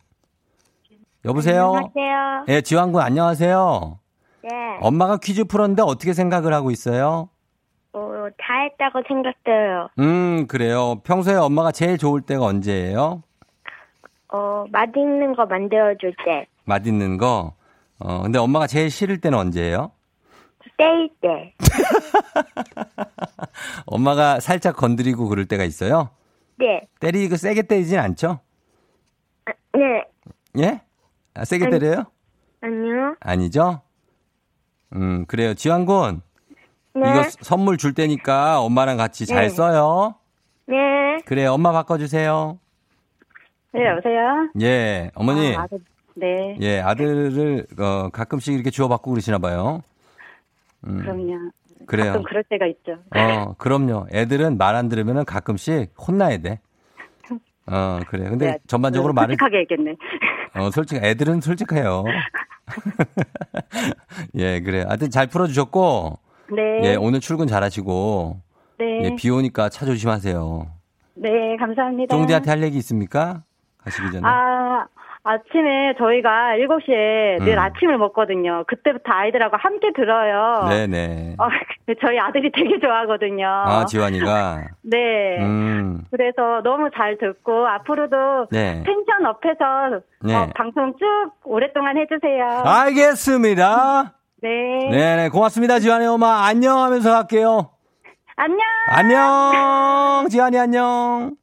[1.25, 1.67] 여보세요?
[1.75, 2.45] 안녕하세요.
[2.49, 3.99] 예, 지환군 안녕하세요.
[4.45, 4.51] 네.
[4.81, 7.29] 엄마가 퀴즈 풀었는데 어떻게 생각을 하고 있어요?
[7.93, 9.89] 어, 다 했다고 생각돼요.
[9.99, 11.01] 음, 그래요.
[11.05, 13.23] 평소에 엄마가 제일 좋을 때가 언제예요?
[14.31, 16.47] 어, 맛있는 거 만들어줄 때.
[16.65, 17.55] 맛있는 거.
[17.99, 19.93] 어, 근데 엄마가 제일 싫을 때는 언제예요?
[20.77, 21.55] 때일 때.
[23.87, 26.11] 엄마가 살짝 건드리고 그럴 때가 있어요?
[26.57, 26.87] 네.
[27.01, 28.41] 때리고 세게 때리진 않죠?
[29.47, 30.05] 아, 네.
[30.59, 30.81] 예?
[31.35, 31.79] 아, 세게 아니.
[31.79, 32.05] 때려요?
[32.61, 33.17] 아니요.
[33.21, 33.81] 아니죠?
[34.95, 35.55] 음, 그래요.
[35.55, 36.23] 지환군.
[37.03, 37.11] 네.
[37.11, 39.49] 이거 스- 선물 줄 테니까 엄마랑 같이 잘 네.
[39.49, 40.15] 써요.
[40.67, 40.77] 네.
[41.27, 42.59] 그래, 엄마 바꿔주세요.
[43.73, 44.49] 네, 여보세요?
[44.61, 45.55] 예, 어머니.
[45.57, 45.79] 아, 아들,
[46.15, 46.57] 네.
[46.61, 49.83] 예, 아들을 어, 가끔씩 이렇게 주워받고 그러시나 봐요.
[50.87, 51.51] 음, 그럼요.
[51.87, 52.13] 그래요.
[52.13, 52.99] 가끔 그럴 때가 있죠.
[53.15, 54.07] 어, 그럼요.
[54.13, 56.61] 애들은 말 안 들으면 가끔씩 혼나야 돼.
[57.71, 58.29] 어, 그래.
[58.31, 59.97] 근데 네, 전반적으로 네, 말을 솔직하게 얘기했네.
[60.55, 62.05] 어, 솔직 애들은 솔직해요.
[64.37, 64.85] 예, 그래.
[64.87, 66.19] 하여튼 잘 풀어 주셨고
[66.51, 66.81] 네.
[66.85, 68.41] 예, 오늘 출근 잘하시고
[68.79, 69.01] 네.
[69.05, 70.67] 예, 비 오니까 차 조심하세요.
[71.15, 72.15] 네, 감사합니다.
[72.15, 73.43] 쫑디한테 할 얘기 있습니까?
[73.83, 74.23] 가시기 전에.
[74.25, 74.87] 아,
[75.25, 77.59] 아침에 저희가 7시에 늘 음.
[77.59, 78.65] 아침을 먹거든요.
[78.67, 80.69] 그때부터 아이들하고 함께 들어요.
[80.69, 81.35] 네네.
[81.39, 81.49] 어,
[82.01, 83.47] 저희 아들이 되게 좋아하거든요.
[83.47, 84.69] 아, 지환이가.
[84.83, 85.39] 네.
[85.41, 86.05] 음.
[86.11, 88.83] 그래서 너무 잘 듣고 앞으로도 네.
[88.87, 90.35] 펜션 업해서 네.
[90.35, 91.05] 어, 방송 쭉
[91.45, 92.63] 오랫동안 해주세요.
[92.65, 94.15] 알겠습니다.
[94.43, 94.89] 네.
[94.91, 95.29] 네네.
[95.31, 96.47] 고맙습니다, 지환이 엄마.
[96.47, 97.71] 안녕 하면서 갈게요.
[98.37, 98.59] 안녕.
[98.91, 100.29] 안녕!
[100.29, 101.37] 지환이 안녕!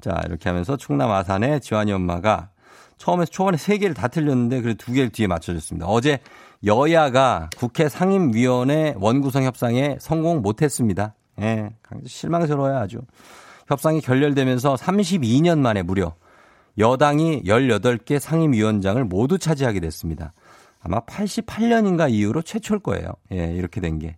[0.00, 2.50] 자, 이렇게 하면서 충남 아산의 지환이 엄마가
[2.98, 5.86] 처음에 초반에 세 개를 다 틀렸는데 그래도 두 개를 뒤에 맞춰줬습니다.
[5.86, 6.18] 어제
[6.64, 11.14] 여야가 국회 상임위원회 원구성 협상에 성공 못했습니다.
[11.40, 11.70] 예,
[12.06, 13.00] 실망스러워요 아주.
[13.68, 16.14] 협상이 결렬되면서 32년 만에 무려
[16.78, 20.32] 여당이 18개 상임위원장을 모두 차지하게 됐습니다.
[20.80, 23.08] 아마 88년인가 이후로 최초일 거예요.
[23.32, 24.16] 예, 이렇게 된 게.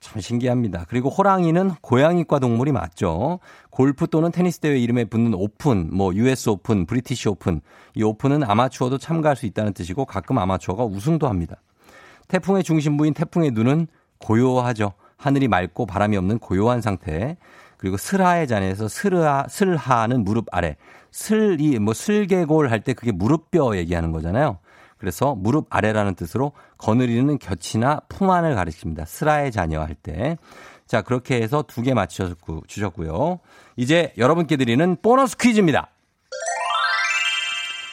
[0.00, 0.86] 참 신기합니다.
[0.88, 3.40] 그리고 호랑이는 고양이과 동물이 맞죠.
[3.70, 7.60] 골프 또는 테니스 대회 이름에 붙는 오픈, 뭐 US 오픈, 브리티시 오픈.
[7.94, 11.56] 이 오픈은 아마추어도 참가할 수 있다는 뜻이고 가끔 아마추어가 우승도 합니다.
[12.28, 14.92] 태풍의 중심부인 태풍의 눈은 고요하죠.
[15.16, 17.36] 하늘이 맑고 바람이 없는 고요한 상태.
[17.76, 20.76] 그리고 슬하의 잔에서 슬하, 슬하는 무릎 아래.
[21.10, 24.58] 슬이 뭐 슬개골 할 때 그게 무릎뼈 얘기하는 거잖아요.
[24.98, 29.06] 그래서 무릎 아래라는 뜻으로 거느리는 곁이나 품 안을 가리킵니다.
[29.06, 30.36] 슬하의 자녀 할 때.
[30.86, 33.40] 자, 그렇게 해서 두 개 맞춰주셨고요.
[33.76, 35.90] 이제 여러분께 드리는 보너스 퀴즈입니다.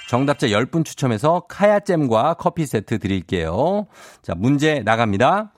[0.07, 3.87] 정답자 10분 추첨해서 카야잼과 커피 세트 드릴게요.
[4.21, 5.51] 자, 문제 나갑니다.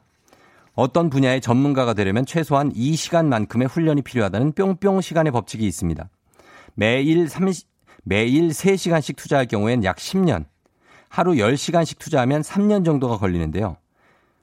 [0.74, 6.10] 어떤 분야의 전문가가 되려면 최소한 2시간만큼의 훈련이 필요하다는 뿅뿅 시간의 법칙이 있습니다.
[6.76, 7.68] 매일 30,
[8.04, 10.46] 매일 3시간씩 투자할 경우엔 약 10년,
[11.18, 13.78] 하루 10시간씩 투자하면 3년 정도가 걸리는데요.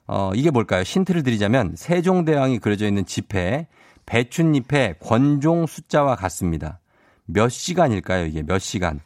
[0.09, 0.83] 어, 이게 뭘까요?
[0.83, 3.69] 힌트를 드리자면 세종대왕이 그려져 있는 지폐,
[4.07, 6.81] 배춧잎의 권종 숫자와 같습니다.
[7.27, 8.27] 몇 시간일까요?
[8.27, 8.99] 이게 몇 시간?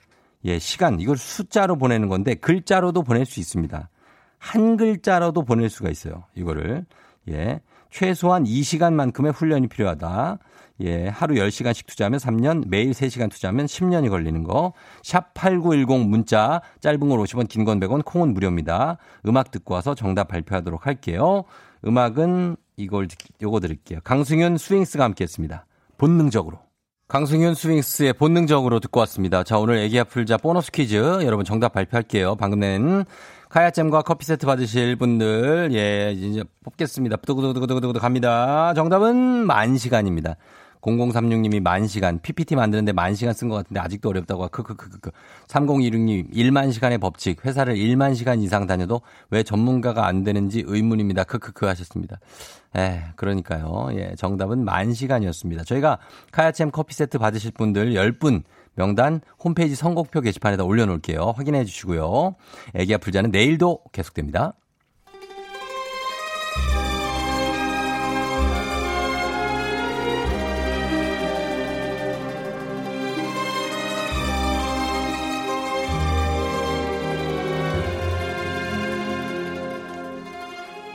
[0.47, 0.99] 예, 시간.
[0.99, 3.91] 이걸 숫자로 보내는 건데 글자로도 보낼 수 있습니다.
[4.39, 6.25] 한 글자로도 보낼 수가 있어요.
[6.35, 6.87] 이거를.
[7.29, 7.61] 예.
[7.91, 10.39] 최소한 2시간만큼의 훈련이 필요하다.
[10.81, 14.73] 예, 하루 10시간씩 투자하면 3년, 매일 3시간 투자하면 10년이 걸리는 거.
[15.03, 18.99] 샵 8910 문자, 짧은 걸 50원, 긴 건 100원, 콩은 무료입니다.
[19.27, 21.45] 음악 듣고 와서 정답 발표하도록 할게요.
[21.85, 23.09] 음악은 이걸,
[23.43, 23.99] 요거 드릴게요.
[24.05, 25.67] 강승윤 스윙스가 함께 했습니다.
[25.97, 26.61] 본능적으로.
[27.09, 29.43] 강승윤 스윙스의 본능적으로 듣고 왔습니다.
[29.43, 30.95] 자, 오늘 애기야 풀자 보너스 퀴즈.
[31.25, 32.37] 여러분 정답 발표할게요.
[32.37, 33.05] 방금 낸
[33.49, 37.17] 카야잼과 커피 세트 받으실 분들, 예, 이제 뽑겠습니다.
[37.17, 38.75] 두구두구두구두구 갑니다.
[38.75, 40.37] 정답은 만 시간입니다.
[40.81, 45.11] 0036님이 만 시간, PPT 만드는데 만 시간 쓴 것 같은데 아직도 어렵다고, 크크크크크.
[45.49, 51.25] 3026님, 1만 시간의 법칙, 회사를 1만 시간 이상 다녀도 왜 전문가가 안 되는지 의문입니다.
[51.25, 52.21] 크크크 하셨습니다.
[52.77, 53.89] 에, 그러니까요.
[53.93, 55.65] 예, 정답은 만 시간이었습니다.
[55.65, 55.99] 저희가
[56.31, 58.43] 카야챔 커피 세트 받으실 분들 10분
[58.79, 61.35] 명단 홈페이지 선곡표 게시판에다 올려놓을게요.
[61.37, 62.37] 확인해 주시고요.
[62.75, 64.55] 애기 아플 자는 내일도 계속됩니다.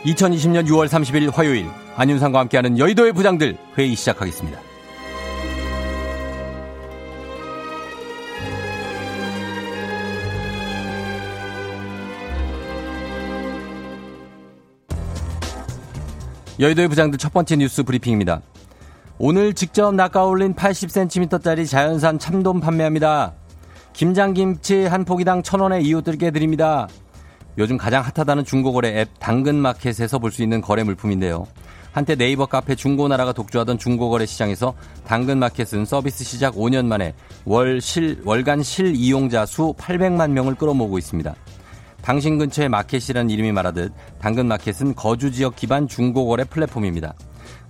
[0.06, 1.66] (2020년 6월 30일) 화요일
[1.96, 4.73] 안윤상과 함께하는 여의도의 부장들 회의 시작하겠습니다.
[16.60, 18.42] 여의도의 부장들 첫 번째 뉴스 브리핑입니다.
[19.18, 23.34] 오늘 직접 낚아올린 80cm짜리 자연산 참돔 판매합니다.
[23.94, 26.88] 김장김치 한 포기당 1,000원에 이웃들께 드립니다.
[27.58, 31.46] 요즘 가장 핫하다는 중고거래 앱 당근마켓에서 볼 수 있는 거래 물품인데요.
[31.92, 34.74] 한때 네이버 카페 중고나라가 독주하던 중고거래 시장에서
[35.06, 37.14] 당근마켓은 서비스 시작 5년 만에
[37.46, 41.36] 월 실, 월간 실 이용자 수 800만 명을 끌어모으고 있습니다.
[42.04, 47.14] 당신 근처의 마켓이라는 이름이 말하듯 당근 마켓은 거주 지역 기반 중고거래 플랫폼입니다.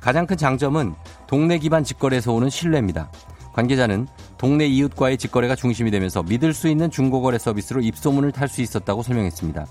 [0.01, 0.95] 가장 큰 장점은
[1.27, 3.11] 동네 기반 직거래에서 오는 신뢰입니다.
[3.53, 4.07] 관계자는
[4.39, 9.67] 동네 이웃과의 직거래가 중심이 되면서 믿을 수 있는 중고거래 서비스로 입소문을 탈 수 있었다고 설명했습니다.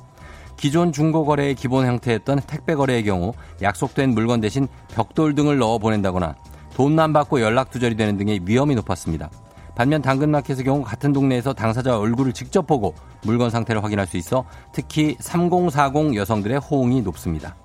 [0.57, 6.37] 기존 중고거래의 기본 형태였던 택배거래의 경우 약속된 물건 대신 벽돌 등을 넣어 보낸다거나
[6.75, 9.29] 돈만 받고 연락 두절이 되는 등의 위험이 높았습니다.
[9.75, 15.17] 반면 당근마켓의 경우 같은 동네에서 당사자 얼굴을 직접 보고 물건 상태를 확인할 수 있어 특히
[15.21, 17.57] 3040 여성들의 호응이 높습니다.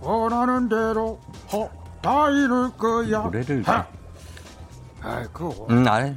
[0.00, 1.18] 원하는 대로
[1.52, 1.68] 어,
[2.00, 3.22] 다 이룰 거야.
[3.22, 3.84] 노래를 하.
[5.02, 6.10] 아이 그 음, 알아.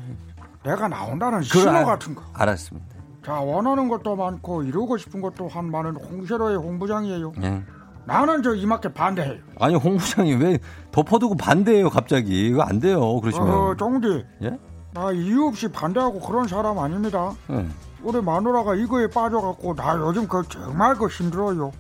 [0.64, 2.22] 내가 나온다는 신호 알- 같은 거.
[2.34, 2.88] 알았습니다.
[3.26, 7.32] 자 원하는 것도 많고 이루고 싶은 것도 한 많은 홍세로의 홍부장이에요.
[7.44, 7.62] 예.
[8.06, 9.40] 나는 저 이마켓 반대해요.
[9.60, 10.58] 아니 홍 부장이 왜
[10.92, 14.58] 덮어두고 반대해요 갑자기 이거 안 돼요 그러시면 어 종디 예?
[14.94, 17.32] 나 이유 없이 반대하고 그런 사람 아닙니다.
[17.50, 17.66] 예.
[18.04, 21.72] 우리 마누라가 이거에 빠져갖고 나 요즘 그 정말 그 힘들어요.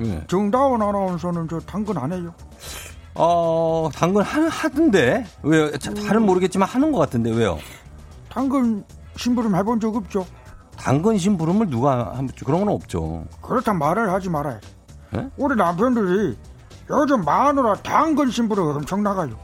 [0.00, 0.24] 예.
[0.28, 2.32] 정다운 아나운서는 저 당근 안 해요?
[3.14, 5.26] 어, 당근 하, 하던데?
[5.42, 5.70] 왜요?
[5.78, 7.58] 자, 잘은 모르겠지만 하는 것 같은데, 왜요?
[8.28, 8.84] 당근
[9.16, 10.24] 심부름 해본 적 없죠?
[10.76, 13.24] 당근 심부름을 누가 한, 그런 건 없죠.
[13.42, 14.60] 그렇단 말을 하지 말아요.
[15.16, 15.28] 예?
[15.36, 16.38] 우리 남편들이
[16.88, 19.36] 요즘 마누라 당근 심부름 엄청 나가요.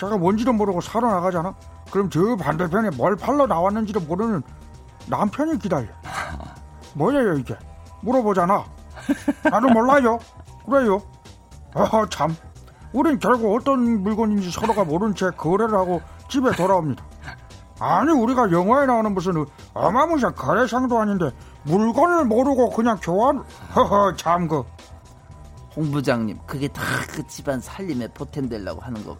[0.00, 1.54] 제가 뭔지도 모르고 사러 나가잖아.
[1.90, 4.42] 그럼 저 반대편에 뭘 팔러 나왔는지도 모르는
[5.08, 5.86] 남편이 기다려.
[6.94, 7.56] 뭐예요 이게?
[8.02, 8.64] 물어보잖아.
[9.44, 10.18] 나도 몰라요.
[10.68, 11.00] 그래요.
[11.74, 12.34] 아 참.
[12.92, 17.04] 우린 결국 어떤 물건인지 서로가 모른 채 거래를 하고 집에 돌아옵니다.
[17.78, 19.44] 아니 우리가 영화에 나오는 무슨
[19.74, 21.30] 어마무시한 거래상도 아닌데
[21.64, 23.44] 물건을 모르고 그냥 교환
[23.74, 24.64] 허허 참그
[25.76, 29.18] 홍 부장님 그게 다 그 집안 살림에 보탬 되려고 하는 거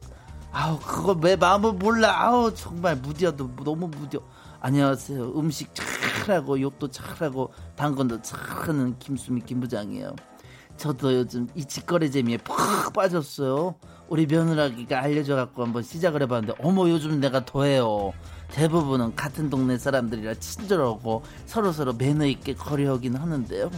[0.59, 2.19] 아우 그거 왜 마음을 몰라?
[2.19, 4.21] 아우 정말 무디어도 너무 무디어
[4.61, 5.39] 안녕하세요.
[5.39, 10.17] 음식 잘하고 욕도 잘하고 당근도 잘하는 김수미 김 부장이에요.
[10.79, 12.57] 저도 요즘 이 직거래 재미에 푹
[12.95, 13.75] 빠졌어요.
[14.09, 18.15] 우리 며느라기가 알려줘갖고 한번 시작을 해봤는데 어머 요즘 내가 더해요.
[18.49, 23.71] 대부분은 같은 동네 사람들이라 친절하고 서로서로 매너 있게 거래하긴 하는데요.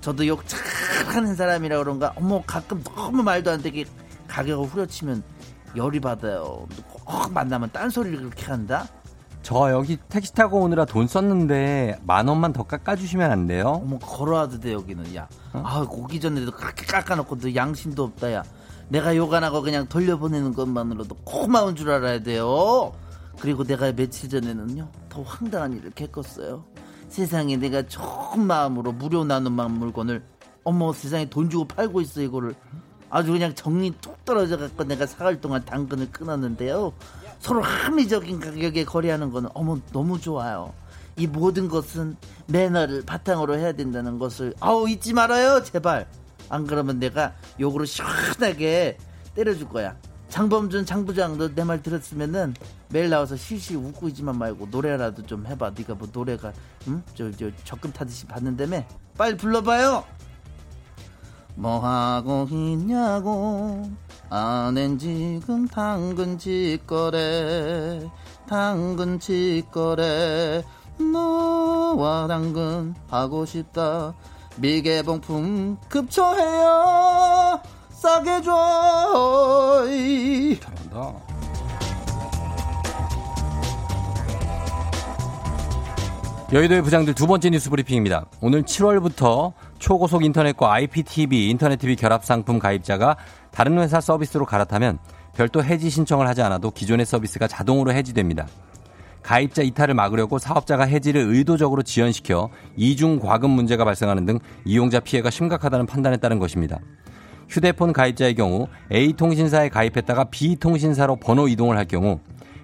[0.00, 2.12] 저도 욕 잘하는 사람이라 그런가?
[2.16, 3.84] 어머 가끔 너무 말도 안 되게
[4.26, 5.35] 가격을 후려치면
[5.76, 6.66] 열이 받아요.
[7.04, 8.86] 꼭 만나면 딴소리를 그렇게 한다?
[9.42, 13.80] 저 여기 택시 타고 오느라 돈 썼는데 만 원만 더 깎아주시면 안 돼요?
[13.82, 15.14] 어머 걸어와도 돼 여기는.
[15.14, 15.28] 야.
[15.52, 18.42] 아, 오기 전에도 그렇게 깎아놓고 너 양심도 없다 야.
[18.88, 22.92] 내가 하고 그냥 돌려보내는 것만으로도 고마운 줄 알아야 돼요.
[23.38, 26.64] 그리고 내가 며칠 전에는요 더 황당한 일을 겪었어요.
[27.08, 30.24] 세상에 내가 좋은 마음으로 무료 나눔한 물건을
[30.64, 32.54] 어머 세상에 돈 주고 팔고 있어 이거를
[33.16, 36.92] 아주 그냥 정리 뚝 떨어져 갖고 내가 사흘 동안 당근을 끊었는데요.
[37.38, 40.74] 서로 합리적인 가격에 거래하는 거는 어머 너무 좋아요.
[41.16, 44.52] 이 모든 것은 매너를 바탕으로 해야 된다는 것을.
[44.60, 46.06] 아우 잊지 말아요 제발.
[46.50, 48.98] 안 그러면 내가 욕으로 시원하게
[49.34, 49.96] 때려줄 거야.
[50.28, 52.52] 장범준 장부장도 내 말 들었으면은
[52.90, 55.72] 매일 나와서 실실 웃고 있지만 말고 노래라도 좀 해봐.
[55.74, 56.52] 네가 뭐 노래가
[56.86, 58.84] 응 저 저 적금 타듯이 받는다며?
[59.16, 60.04] 빨리 불러봐요
[61.56, 63.90] 뭐 하고 있냐고.
[64.28, 68.00] 아낸 지금 당근 직거래
[68.48, 70.62] 당근 직거래.
[70.98, 74.14] 너와 당근 하고 싶다.
[74.56, 77.60] 미개봉품 급조해요.
[77.90, 79.84] 싸게 줘
[80.60, 81.26] 잘한다.
[86.52, 88.26] 여의도의 부장들 두 번째 뉴스 브리핑입니다.
[88.40, 93.16] 오늘 7월부터 초고속 인터넷과 IPTV, 인터넷 TV 결합 상품 가입자가
[93.50, 94.98] 다른 회사 서비스로 갈아타면
[95.34, 98.46] 별도 해지 신청을 하지 않아도 기존의 서비스가 자동으로 해지됩니다.
[99.22, 105.86] 가입자 이탈을 막으려고 사업자가 해지를 의도적으로 지연시켜 이중 과금 문제가 발생하는 등 이용자 피해가 심각하다는
[105.86, 106.78] 판단에 따른 것입니다.
[107.48, 112.20] 휴대폰 가입자의 경우 A통신사에 가입했다가 B통신사로 번호 이동을 할 경우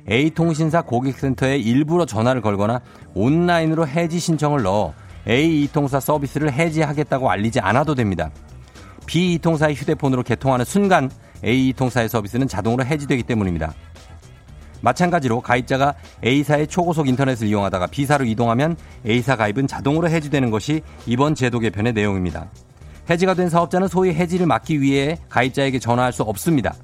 [0.09, 2.81] A통신사 고객센터에 일부러 전화를 걸거나
[3.15, 4.95] 온라인으로 해지 신청을 넣어
[5.27, 8.31] A2통사 서비스를 해지하겠다고 알리지 않아도 됩니다.
[9.07, 11.11] B2통사의 휴대폰으로 개통하는 순간
[11.43, 13.73] A2통사의 서비스는 자동으로 해지되기 때문입니다.
[14.81, 21.61] 마찬가지로 가입자가 A사의 초고속 인터넷을 이용하다가 B사로 이동하면 A사 가입은 자동으로 해지되는 것이 이번 제도
[21.61, 22.51] 개편의 내용입니다.
[23.09, 26.75] 해지가 된 사업자는 소위 해지를 막기 위해 가입자에게 전화할 수 없습니다.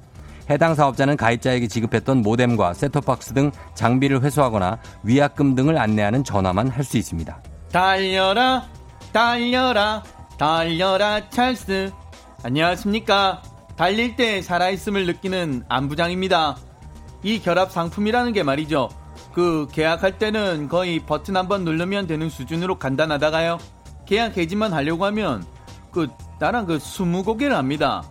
[0.49, 6.97] 해당 사업자는 가입자에게 지급했던 모뎀과 셋톱박스 등 장비를 회수하거나 위약금 등을 안내하는 전화만 할 수
[6.97, 7.41] 있습니다.
[7.71, 8.67] 달려라
[9.13, 10.03] 달려라
[10.37, 11.91] 달려라 찰스.
[12.43, 13.43] 안녕하십니까.
[13.75, 16.57] 달릴 때 살아있음을 느끼는 안부장입니다.
[17.23, 18.89] 이 결합 상품이라는 게 말이죠.
[19.33, 23.59] 그 계약할 때는 거의 버튼 한번 누르면 되는 수준으로 간단하다가요.
[24.05, 25.45] 계약 해지만 하려고 하면
[25.91, 26.07] 그
[26.39, 28.03] 나랑 그 20고개를 합니다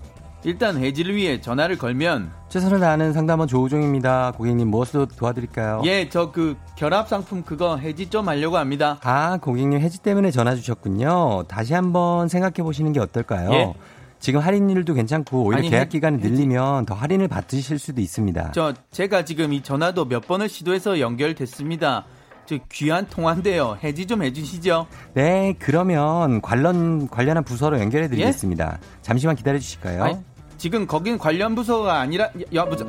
[0.44, 4.32] 일단 해지를 위해 전화를 걸면 최선을 다하는 상담원 조우종입니다.
[4.36, 5.82] 고객님 무엇으로 도와드릴까요?
[5.84, 10.54] 예 저 그 결합 상품 그거 해지 좀 하려고 합니다 아, 고객님 해지 때문에 전화
[10.54, 11.44] 주셨군요.
[11.48, 13.50] 다시 한번 생각해 보시는 게 어떨까요?
[13.52, 13.74] 예.
[14.20, 18.52] 지금 할인율도 괜찮고 오히려 아니, 계약 해- 기간을 늘리면 더 할인을 받으실 수도 있습니다.
[18.52, 22.04] 저 제가 지금 이 전화도 몇 번을 시도해서 연결됐습니다.
[22.48, 23.76] 저 귀한 통화인데요.
[23.84, 24.86] 해지 좀 해주시죠.
[25.12, 28.78] 네, 그러면 관련 관련한 부서로 연결해 드리겠습니다.
[29.02, 30.02] 잠시만 기다려 주실까요?
[30.02, 30.16] 아니,
[30.56, 32.86] 지금 거긴 관련 부서가 아니라 여부자.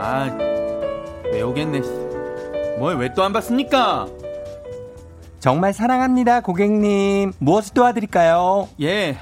[0.00, 0.24] 아
[1.32, 1.80] 외우겠네.
[2.78, 4.08] 뭘 왜 또안 받습니까?
[5.38, 7.32] 정말 사랑합니다, 고객님.
[7.38, 8.68] 무엇을 도와드릴까요?
[8.80, 9.16] 예,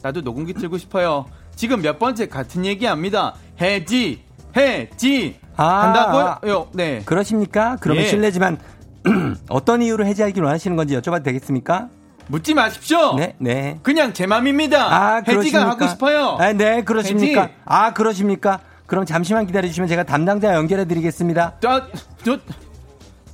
[0.00, 1.26] 나도 녹음기 틀고 싶어요.
[1.56, 3.34] 지금 몇 번째 같은 얘기합니다.
[3.60, 4.22] 해지,
[4.56, 6.52] 해지 아, 한다고요?
[6.52, 7.02] 요, 네.
[7.04, 7.76] 그러십니까?
[7.80, 8.08] 그러면 예.
[8.08, 8.58] 실례지만
[9.48, 11.88] 어떤 이유로 해지하기로 하시는 건지 여쭤봐도 되겠습니까?
[12.26, 13.14] 묻지 마십시오.
[13.16, 13.78] 네, 네.
[13.82, 14.86] 그냥 제 맘입니다.
[14.92, 15.68] 아, 해지가?
[15.68, 16.36] 하고 싶어요.
[16.40, 17.42] 아, 네, 그러십니까?
[17.42, 17.54] 해지.
[17.64, 18.60] 아, 그러십니까?
[18.86, 21.54] 그럼 잠시만 기다려주시면 제가 담당자 연결해 드리겠습니다.
[21.60, 21.82] 저,
[22.24, 22.38] 저,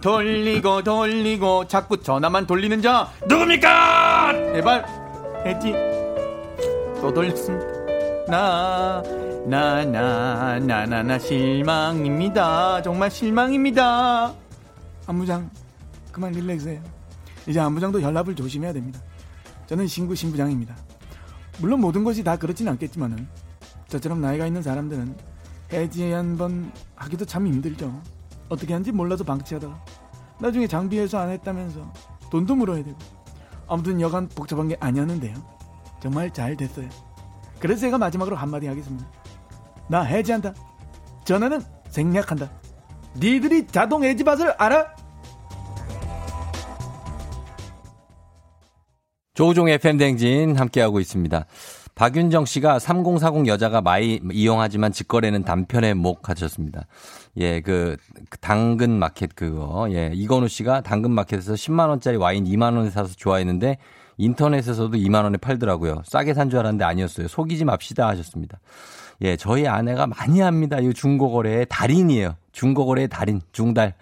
[0.00, 4.32] 돌리고 돌리고 자꾸 전화만 돌리는 자 누굽니까?
[4.54, 4.84] 제발
[5.44, 5.74] 해지
[7.00, 7.66] 또 돌렸습니다.
[8.28, 9.02] 나,
[9.46, 12.82] 나, 나, 나, 나, 나 실망입니다.
[12.82, 14.34] 정말 실망입니다.
[15.06, 15.50] 안부장
[16.12, 16.82] 그만 릴렉스해요.
[17.46, 19.00] 이제 안부장도 연락을 조심해야 됩니다.
[19.66, 20.76] 저는 신구 신부장입니다.
[21.58, 23.26] 물론 모든 것이 다 그렇진 않겠지만은
[23.88, 25.16] 저처럼 나이가 있는 사람들은
[25.72, 28.00] 해지 한번 하기도 참 힘들죠.
[28.48, 29.84] 어떻게 하는지 몰라서 방치하다가
[30.40, 31.92] 나중에 장비 회수 안 했다면서
[32.30, 32.98] 돈도 물어야 되고
[33.66, 35.34] 아무튼 여간 복잡한 게 아니었는데요.
[36.00, 36.88] 정말 잘 됐어요.
[37.58, 39.19] 그래서 제가 마지막으로 한마디 하겠습니다.
[39.90, 40.54] 나 해지한다.
[41.24, 42.48] 전화는 생략한다.
[43.18, 44.86] 니들이 자동 해지밭을 알아?
[49.34, 51.44] 조우종의 팬댕진 함께하고 있습니다.
[51.96, 56.86] 박윤정 씨가 3040 여자가 많이 이용하지만 직거래는 단편의 목 하셨습니다.
[57.38, 57.96] 예, 그,
[58.30, 59.88] 그 당근 마켓 그거.
[59.90, 63.78] 예, 이건우 씨가 당근 마켓에서 10만 원짜리 와인 2만 원에 사서 좋아했는데
[64.18, 66.02] 인터넷에서도 2만 원에 팔더라고요.
[66.04, 67.26] 싸게 산 줄 알았는데 아니었어요.
[67.28, 68.60] 속이지 맙시다 하셨습니다.
[69.22, 70.78] 예, 저희 아내가 많이 합니다.
[70.78, 72.36] 이 중고거래의 달인이에요.
[72.52, 73.94] 중고거래의 달인, 중달.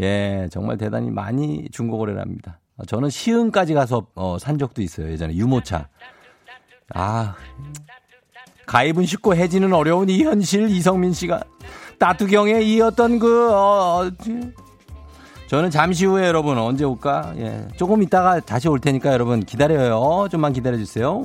[0.00, 2.60] 예, 정말 대단히 많이 중고거래를 합니다.
[2.86, 5.10] 저는 시흥까지 가서 어, 산 적도 있어요.
[5.10, 5.88] 예전에 유모차.
[6.94, 7.34] 아,
[8.66, 11.42] 가입은 쉽고 해지는 어려운 이 현실 이성민 씨가
[11.98, 14.10] 따뚜경에 이었던 그 어, 어,
[15.48, 17.34] 저는 잠시 후에 여러분 언제 올까?
[17.36, 20.28] 예, 조금 있다가 다시 올 테니까 여러분 기다려요.
[20.30, 21.24] 좀만 기다려 주세요.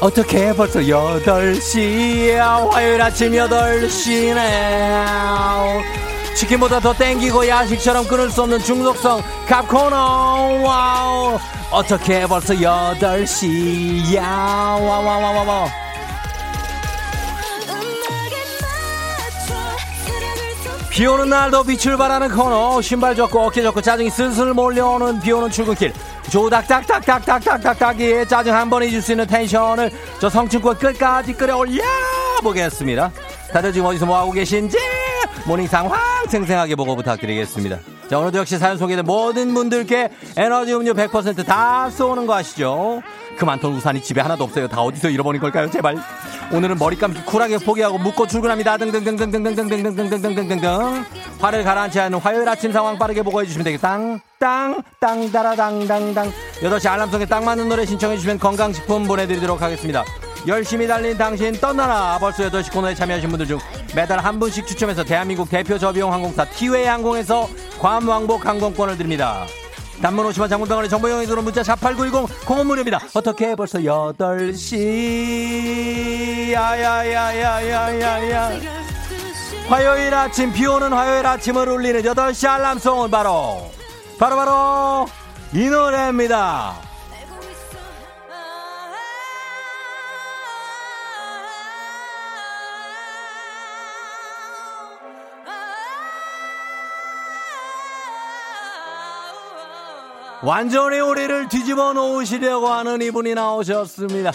[0.00, 5.04] 어떻게 벌써 8시야 화요일 아침 8시네.
[6.36, 9.20] 치킨보다 더 땡기고 야식처럼 끊을 수 없는 중독성.
[9.48, 10.60] 갑코너.
[10.62, 11.38] 와우.
[11.72, 15.66] 어떻게 벌써 8시야 와와와와와
[20.90, 22.80] 비 오는 날도 빛을 발하는 코너.
[22.82, 25.92] 신발 젖고 어깨 젖고 짜증이 슬슬 몰려오는 비 오는 출근길
[26.30, 31.82] 조닥닥닥닥닥닥닥닥이 짜증 한 번에 잊을 수 있는 텐션을 저 성층권 끝까지 끌어올려
[32.42, 33.10] 보겠습니다.
[33.52, 34.78] 다들 지금 어디서 뭐하고 계신지
[35.46, 35.98] 모닝 상황
[36.28, 42.34] 생생하게 보고 부탁드리겠습니다 자 오늘도 역시 사연 소개된 모든 분들께 에너지 음료 100%다 쏘는 거
[42.34, 43.02] 아시죠
[43.36, 45.96] 그만둔 우산이 집에 하나도 없어요 다 어디서 잃어버린 걸까요 제발
[46.50, 48.78] 오늘은 머리 감기 쿨하게 포기하고 묶고 출근합니다.
[48.78, 51.04] 등등등등등등등등등등등등등등.
[51.38, 53.98] 화를 가라앉히 하는 화요일 아침 상황 빠르게 보고해 주시면 되겠다.
[54.38, 56.32] 땅, 땅, 따라당당당.
[56.62, 60.04] 8시 알람송에 딱 맞는 노래 신청해 주시면 건강식품 보내드리도록 하겠습니다.
[60.48, 62.18] 열심히 달린 당신 떠나라.
[62.18, 63.58] 벌써 8시 코너에 참여하신 분들 중
[63.94, 69.44] 매달 한 분씩 추첨해서 대한민국 대표 저비용 항공사 티웨이 항공에서 괌 왕복 항공권을 드립니다.
[70.00, 73.00] 단문 50원 장문병원의 정보용이 들어 문자 샵8910 공원 무료입니다.
[73.12, 74.78] 어떻게 벌써 8시
[76.52, 78.50] 야야야야야야야
[79.68, 83.70] 화요일 아침 비 오는 화요일 아침을 울리는 8시 알람송은 바로
[84.18, 85.08] 바로바로
[85.52, 86.87] 이 노래입니다.
[100.42, 104.30] 완전히 우리를 뒤집어 놓으시려고 하는 이분이 나오셨습니다.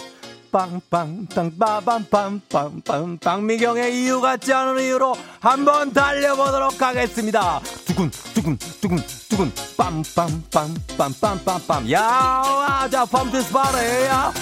[0.52, 7.60] 빵빵땅 빠밤빰빰빰 박미경의 이유 같지 않은 이유로 한번 달려보도록 하겠습니다.
[7.86, 8.98] 두근 두근 두근
[9.28, 14.32] 두근 빰빰빰빰빰빰빰 야자 펌프스 바레야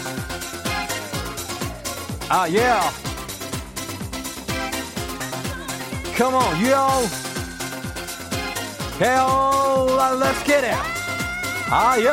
[2.28, 2.74] 아 예.
[6.14, 7.06] Come on, yo.
[8.98, 10.76] Hey, oh, let's get it.
[11.74, 12.12] 아, 예.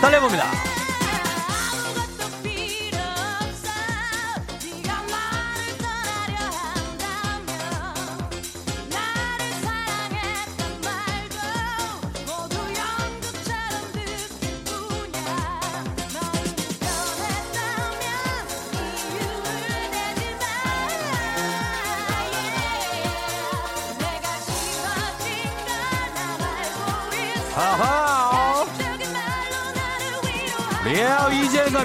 [0.00, 0.65] 달려봅니다.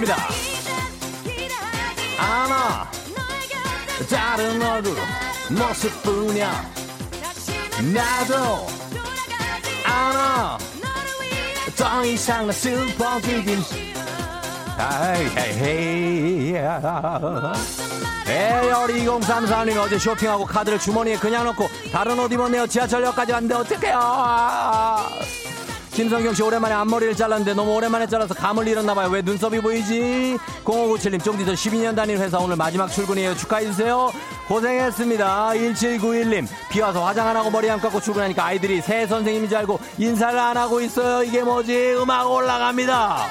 [0.02, 0.18] 갑니다.
[2.18, 2.90] 아나.
[4.10, 4.98] 다른 얼굴
[5.50, 6.72] 모습뿐이야.
[7.94, 8.68] 나도
[9.86, 10.58] 아나.
[11.78, 13.64] 더 이상 나 슬퍼지긴.
[15.38, 16.56] 헤이,
[18.28, 22.66] 에어리 2034님 어제 쇼핑하고 카드를 주머니에 그냥 넣고 다른 옷 입었네요.
[22.66, 25.41] 지하철역까지 왔는데 어떡해요.
[25.94, 29.10] 김성경 씨 오랜만에 앞머리를 잘랐는데 너무 오랜만에 잘라서 감을 잃었나 봐요.
[29.10, 30.38] 왜 눈썹이 보이지?
[30.64, 33.36] 0597님 쫑디 저 12년 다닌 회사 오늘 마지막 출근이에요.
[33.36, 34.10] 축하해 주세요.
[34.48, 35.50] 고생했습니다.
[35.50, 39.80] 1791님 비 와서 화장 안 하고 머리 안 감고 출근하니까 아이들이 새 선생님인 줄 알고
[39.98, 41.24] 인사를 안 하고 있어요.
[41.24, 41.96] 이게 뭐지?
[42.02, 43.26] 음악 올라갑니다.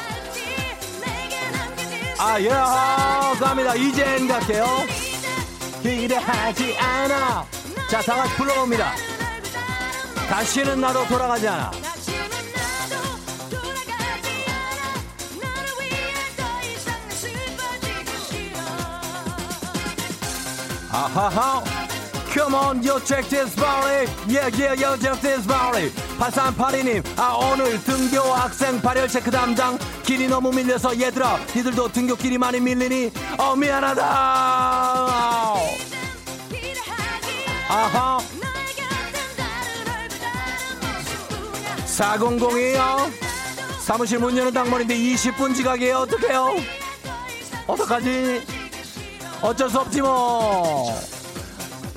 [2.19, 2.49] 아, 예,
[3.39, 3.75] 갑니다.
[3.75, 4.67] 이젠 갈게요.
[5.83, 7.47] 기대하지 않아.
[7.91, 8.93] 자, 다 같이 불러봅니다.
[10.29, 11.80] 다시는 나도 돌아가지 않아.
[20.93, 21.63] 아하하.
[22.33, 24.07] Come on, you check this body.
[24.29, 25.91] Yeah, yeah, you check this body.
[26.19, 29.77] 8382님, 아, 오늘 등교 학생 발열 체크 담당.
[30.05, 33.11] 길이 너무 밀려서 얘들아, 니들도 등교 길이 많이 밀리니?
[33.37, 34.05] 어, 미안하다.
[37.69, 38.19] 아하.
[41.87, 43.11] 4002요.
[43.81, 45.99] 사무실 문 여는 당번인데 20분 지각이에요.
[45.99, 46.55] 어떡해요?
[47.67, 48.60] 어떡하지?
[49.43, 50.95] 어쩔 수 없지 뭐.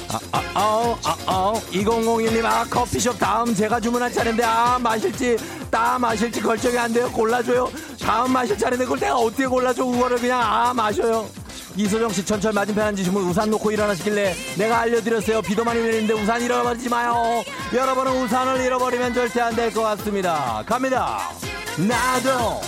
[0.10, 5.36] 아, 아, 아, 아, 아, 2001님, 아, 커피숍 다음 제가 주문할 차례인데, 아, 마실지,
[5.72, 7.10] 따 마실지 결정이 안 돼요.
[7.12, 7.72] 골라줘요.
[8.00, 9.84] 다음 마실 차례인데, 그걸 내가 어떻게 골라줘?
[9.84, 11.28] 그거를 그냥, 아, 마셔요.
[11.76, 15.42] 이소정 씨 전철 맞은편 앉으시면 우산 놓고 일어나시길래 내가 알려드렸어요.
[15.42, 17.44] 비도 많이 내리는데 우산 잃어버리지 마요.
[17.74, 20.62] 여러분은 우산을 잃어버리면 절대 안 될 것 같습니다.
[20.68, 21.32] 갑니다.
[21.76, 22.62] 나도.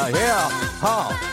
[0.00, 0.30] 아, 예.
[0.80, 1.30] 하.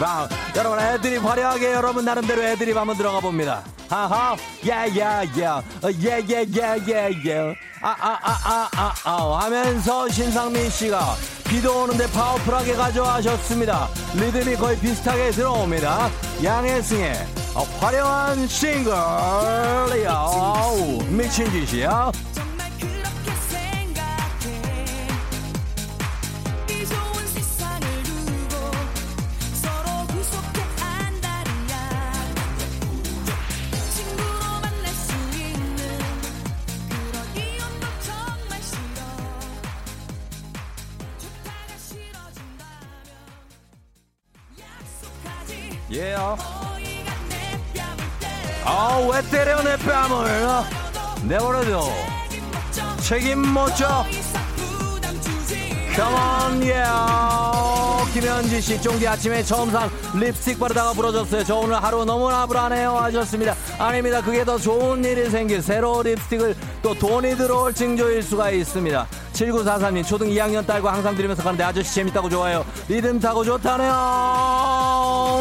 [0.00, 3.62] 빠 여러분 애드립 화려하게 여러분 나름대로 애드립 한번 들어가 봅니다.
[3.88, 4.36] 하하
[4.66, 11.14] 야야야 예예예예예 아아아아아 아, 하면서 신상민 씨가
[11.48, 13.88] 비도 오는데 파워풀하게 가져와셨습니다.
[14.14, 16.10] 리듬이 거의 비슷하게 들어옵니다.
[16.42, 17.14] 양혜승의
[17.54, 18.92] 어, 화려한 싱글
[20.04, 20.26] 야
[21.08, 22.12] 미친 짓이야.
[45.90, 46.36] 예요.
[48.64, 50.64] 아왜 때려 내 뺨을
[51.24, 51.82] 내버려둬
[53.00, 54.04] 책임 못져
[56.00, 58.12] on, yeah.
[58.12, 61.44] 김현지 씨, 쫑디 아침에 처음 산 립스틱 바르다가 부러졌어요.
[61.44, 62.96] 저 오늘 하루 너무나 불안해요.
[62.96, 63.54] 하셨습니다.
[63.78, 64.22] 아닙니다.
[64.22, 69.06] 그게 더 좋은 일이 생길 새로 립스틱을 또 돈이 들어올 징조일 수가 있습니다.
[69.40, 72.64] 7943님, 초등 2학년 딸과 항상 들으면서 가는데 아저씨 재밌다고 좋아요.
[72.88, 73.90] 리듬 타고 좋다네요.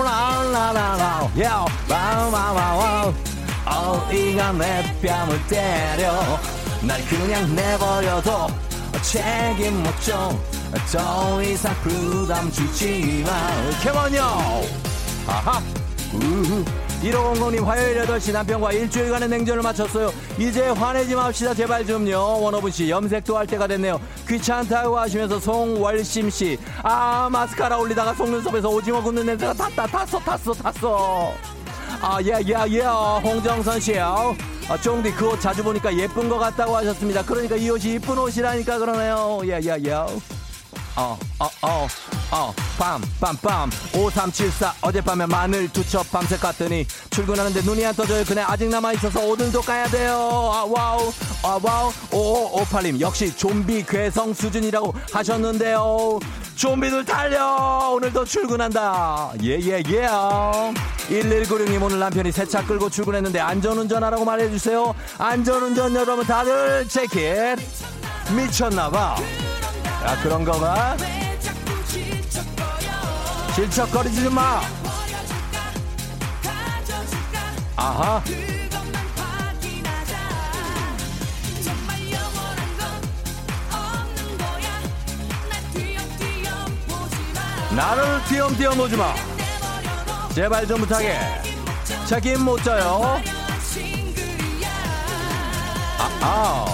[0.03, 1.29] 라라라라.
[1.43, 3.13] 야, 와와와와.
[3.65, 6.13] 어이가 내 뺨을 때려.
[6.81, 8.47] 날 그냥 내버려둬.
[9.01, 10.59] 책임 못 져
[10.91, 14.21] 더 이상 부담 주지 마 캐먼요
[15.27, 15.61] 아하
[16.13, 16.63] 우후
[17.01, 20.11] 1500님 화요일 8시 남편과 일주일간의 냉전을 마쳤어요.
[20.37, 21.53] 이제 화내지 맙시다.
[21.53, 22.41] 제발 좀요.
[22.41, 23.99] 원어분 씨 염색도 할 때가 됐네요.
[24.27, 31.33] 귀찮다고 하시면서 송월심 씨 아 마스카라 올리다가 속눈썹에서 오징어 굽는 냄새가 탔다 탔어 탔어 탔어
[32.01, 32.83] 아예예예
[33.23, 34.35] 홍정선 씨요
[34.69, 37.23] 아, 쫑디 그 옷 자주 보니까 예쁜 것 같다고 하셨습니다.
[37.23, 39.41] 그러니까 이 옷이 이쁜 옷이라니까 그러네요.
[39.45, 39.93] 예예예.
[39.93, 40.07] 어,
[40.95, 41.87] 어, 어, 어,
[42.29, 43.69] 빰, 빰, 빰.
[43.97, 44.73] 5374.
[44.81, 48.23] 어젯밤에 마늘 두 첩 밤새 깠더니 출근하는데 눈이 안 떠져요.
[48.23, 50.13] 근데 아직 남아있어서 오늘도 까야 돼요.
[50.53, 51.11] 아, 와우.
[51.43, 51.91] 아, 와우.
[52.11, 52.99] 5558님.
[52.99, 56.19] 역시 좀비 괴성 수준이라고 하셨는데요.
[56.55, 57.89] 좀비들 달려.
[57.95, 59.31] 오늘도 출근한다.
[59.43, 60.07] 예, 예, 예.
[61.09, 64.93] 1196님 오늘 남편이 새 차 끌고 출근했는데 안전운전하라고 말해주세요.
[65.17, 67.55] 안전운전 여러분 다들 체크.
[68.35, 69.15] 미쳤나봐.
[70.05, 70.95] 야, 그런 거 봐.
[73.59, 74.61] 질척거리지 마.
[77.75, 78.23] 아하.
[87.75, 89.13] 나를 띄엄띄엄 오지 마.
[90.33, 91.19] 제발 좀 부탁해.
[92.05, 93.21] 책임 못 져요.
[96.21, 96.65] 아아.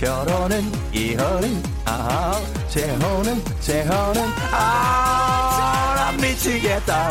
[0.00, 2.40] 결혼은 이혼은 아아.
[2.70, 5.73] 재혼은 재혼은 아.
[6.20, 7.10] 미치겠다.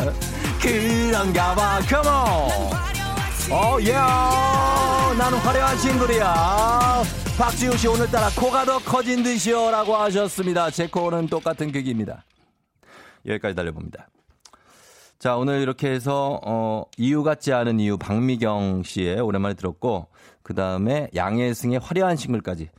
[0.61, 1.81] 그런가 봐.
[1.81, 2.73] Come on.
[3.51, 3.93] 어, 예.
[3.93, 7.03] 나는 화려한 싱글이야.
[7.37, 10.69] 박지우 씨 오늘따라 코가 더 커진 듯이요라고 하셨습니다.
[10.71, 12.23] 제 코는 똑같은 극입니다.
[13.25, 14.07] 여기까지 달려봅니다.
[15.19, 20.07] 자, 오늘 이렇게 해서, 어, 이유 같지 않은 이유 박미경 씨의 오랜만에 들었고,
[20.41, 22.69] 그 다음에 양혜승의 화려한 싱글까지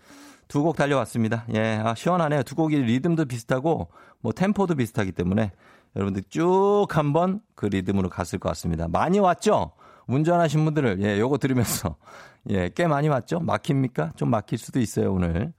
[0.49, 1.47] 두 곡 달려왔습니다.
[1.55, 2.43] 예, 아, 시원하네요.
[2.43, 3.89] 두 곡이 리듬도 비슷하고,
[4.20, 5.53] 뭐, 템포도 비슷하기 때문에
[5.97, 8.88] 여러분들 쭉 한번 그 리듬으로 갔을 것 같습니다.
[8.88, 9.72] 많이 왔죠?
[10.07, 11.97] 운전하신 분들을, 예, 요거 들으면서,
[12.51, 13.40] 예, 꽤 많이 왔죠?
[13.40, 14.12] 막힙니까?
[14.16, 15.53] 좀 막힐 수도 있어요, 오늘.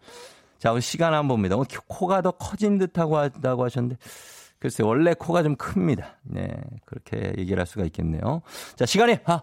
[0.59, 1.55] 자, 오늘 시간 한 번 봅니다.
[1.55, 3.97] 오늘 코가 더 커진 듯하고 하다고 하셨는데,
[4.59, 6.17] 글쎄 원래 코가 좀 큽니다.
[6.23, 6.55] 네,
[6.86, 8.41] 그렇게 얘기를 할 수가 있겠네요.
[8.75, 9.41] 자, 시간이 아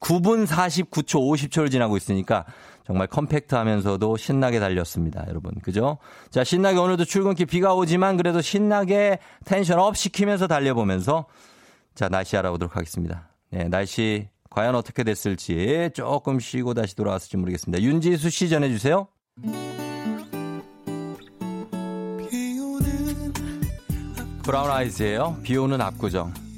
[0.00, 2.44] 9분 49초 50초를 지나고 있으니까
[2.90, 5.54] 정말 컴팩트하면서도 신나게 달렸습니다, 여러분.
[5.62, 5.98] 그죠?
[6.30, 11.26] 자, 신나게 오늘도 출근길 비가 오지만 그래도 신나게 텐션 업 시키면서 달려보면서
[11.94, 13.28] 자, 날씨 알아보도록 하겠습니다.
[13.52, 17.80] 네, 날씨 과연 어떻게 됐을지 조금 쉬고 다시 돌아왔을지 모르겠습니다.
[17.80, 19.06] 윤지수 씨 전해주세요.
[24.42, 25.38] 브라운 아이즈예요.
[25.44, 26.49] 비 오는 압구정.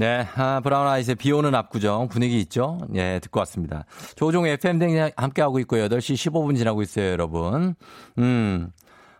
[0.00, 2.78] 네, 아, 브라운 아이즈의 비 오는 압구정 분위기 있죠?
[2.94, 3.84] 예, 듣고 왔습니다.
[4.16, 5.88] 조종 FM 댕 함께하고 있고요.
[5.88, 7.74] 8시 15분 지나고 있어요, 여러분.
[8.16, 8.70] 음,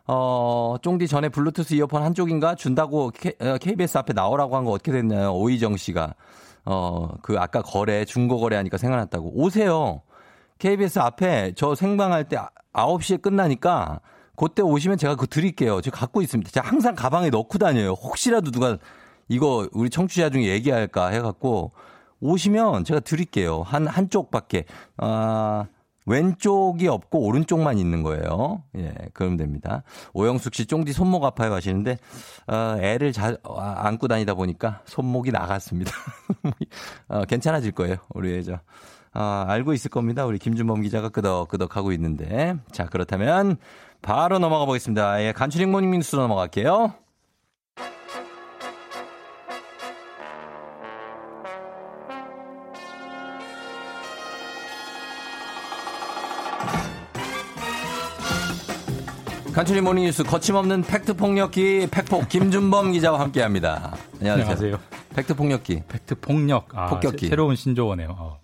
[0.06, 4.90] 어, 쫑디 전에 블루투스 이어폰 한쪽인가 준다고 K, 어, KBS 앞에 나오라고 한 거 어떻게
[4.90, 5.34] 됐나요?
[5.34, 6.14] 오희정 씨가.
[6.64, 9.32] 어, 그 아까 거래, 중고 거래하니까 생각났다고.
[9.34, 10.00] 오세요.
[10.60, 12.38] KBS 앞에 저 생방할 때
[12.72, 14.00] 9시에 끝나니까
[14.34, 15.82] 그때 오시면 제가 그거 드릴게요.
[15.82, 16.50] 제가 갖고 있습니다.
[16.50, 17.90] 제가 항상 가방에 넣고 다녀요.
[17.90, 18.78] 혹시라도 누가
[19.30, 21.70] 이거 우리 청취자 중에 얘기할까 해갖고
[22.20, 23.62] 오시면 제가 드릴게요.
[23.62, 24.64] 한, 한쪽 밖에.
[24.98, 25.66] 아,
[26.04, 28.64] 왼쪽이 없고 오른쪽만 있는 거예요.
[28.76, 29.84] 예, 그러면 됩니다.
[30.12, 31.98] 오영숙 씨 쫑디 손목 아파요 하시는데,
[32.48, 35.92] 어, 애를 잘 아, 안고 다니다 보니까 손목이 나갔습니다.
[37.08, 37.96] 어, 괜찮아질 거예요.
[38.08, 38.58] 우리 애저.
[39.12, 40.26] 아, 알고 있을 겁니다.
[40.26, 42.56] 우리 김준범 기자가 끄덕끄덕 하고 있는데.
[42.72, 43.58] 자, 그렇다면
[44.02, 45.22] 바로 넘어가 보겠습니다.
[45.22, 46.94] 예, 간추린 모닝 뉴스로 넘어갈게요.
[59.52, 63.96] 간추린 모닝 뉴스 거침없는 팩트 폭력기 팩폭 김준범 기자와 함께합니다.
[64.20, 64.44] 안녕하세요.
[64.44, 64.78] 안녕하세요.
[65.14, 65.82] 팩트 폭력기.
[65.88, 66.68] 팩트 폭력.
[66.76, 67.28] 아, 폭격기.
[67.28, 68.14] 새, 로운 신조어네요.
[68.18, 68.38] 어,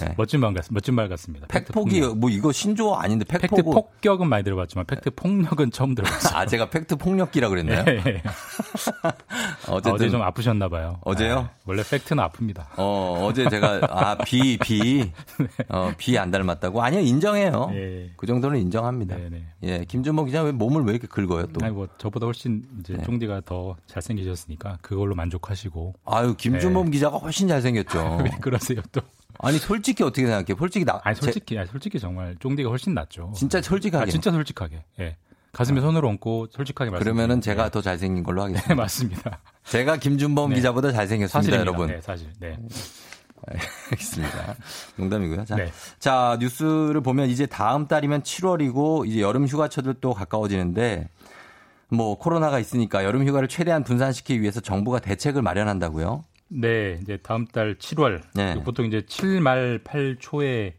[0.00, 0.14] 네.
[0.16, 1.46] 멋진 말 같, 멋진 말 같습니다.
[1.48, 2.18] 팩트 팩폭이 폭력.
[2.18, 3.74] 뭐 이거 신조어 아닌데 팩트 팩폭.
[3.74, 6.36] 폭격은 많이 들어봤지만 팩트 폭력은 처음 들어봤어요.
[6.38, 7.84] 아 제가 팩트 폭력기라 그랬나요?
[7.88, 8.22] 예.
[9.68, 10.98] 어쨌든 어제 좀 아프셨나 봐요.
[11.02, 11.38] 어제요?
[11.38, 12.66] 아, 원래 팩트는 아픕니다.
[12.78, 15.10] 어, 어제 제가, 아, 비, 비,
[15.68, 16.82] 어, 비 안 닮았다고?
[16.82, 17.70] 아니요, 인정해요.
[17.74, 18.10] 예.
[18.16, 19.16] 그 정도는 인정합니다.
[19.16, 19.44] 네네.
[19.64, 21.64] 예, 김준범 기자 왜 몸을 왜 이렇게 긁어요, 또?
[21.64, 23.02] 아니 뭐 저보다 훨씬 이제 네.
[23.04, 26.90] 쫑디가 더 잘생기셨으니까 그걸로 만족하시고 아유, 김준범 네.
[26.92, 28.18] 기자가 훨씬 잘생겼죠.
[28.24, 29.00] 왜 그러세요 또?
[29.40, 30.46] 아니, 솔직히 어떻게 생각해?
[30.58, 33.32] 솔직히 나, 아니 제- 솔직히 아니, 솔직히 정말 쫑디가 훨씬 낫죠.
[33.36, 34.02] 진짜 솔직하게.
[34.02, 34.84] 아, 진짜 솔직하게.
[35.00, 35.16] 예.
[35.52, 37.04] 가슴에 손을 얹고 솔직하게 말씀.
[37.04, 38.68] 그러면은 제가 더 잘생긴 걸로 하겠습니다.
[38.68, 39.40] 네, 맞습니다.
[39.64, 40.56] 제가 김준범 네.
[40.56, 41.60] 기자보다 잘생겼습니다, 사실입니다.
[41.60, 41.88] 여러분.
[41.88, 42.28] 네, 사실.
[42.40, 42.56] 네.
[43.90, 44.56] 알겠습니다.
[44.96, 45.44] 농담이고요.
[45.44, 45.72] 자, 네.
[45.98, 51.08] 자, 뉴스를 보면 이제 다음 달이면 7월이고 이제 여름 휴가철도 또 가까워지는데
[51.90, 56.24] 뭐 코로나가 있으니까 여름 휴가를 최대한 분산시키기 위해서 정부가 대책을 마련한다고요.
[56.48, 58.22] 네, 이제 다음 달 7월.
[58.34, 58.54] 네.
[58.62, 60.72] 보통 이제 7말 8초에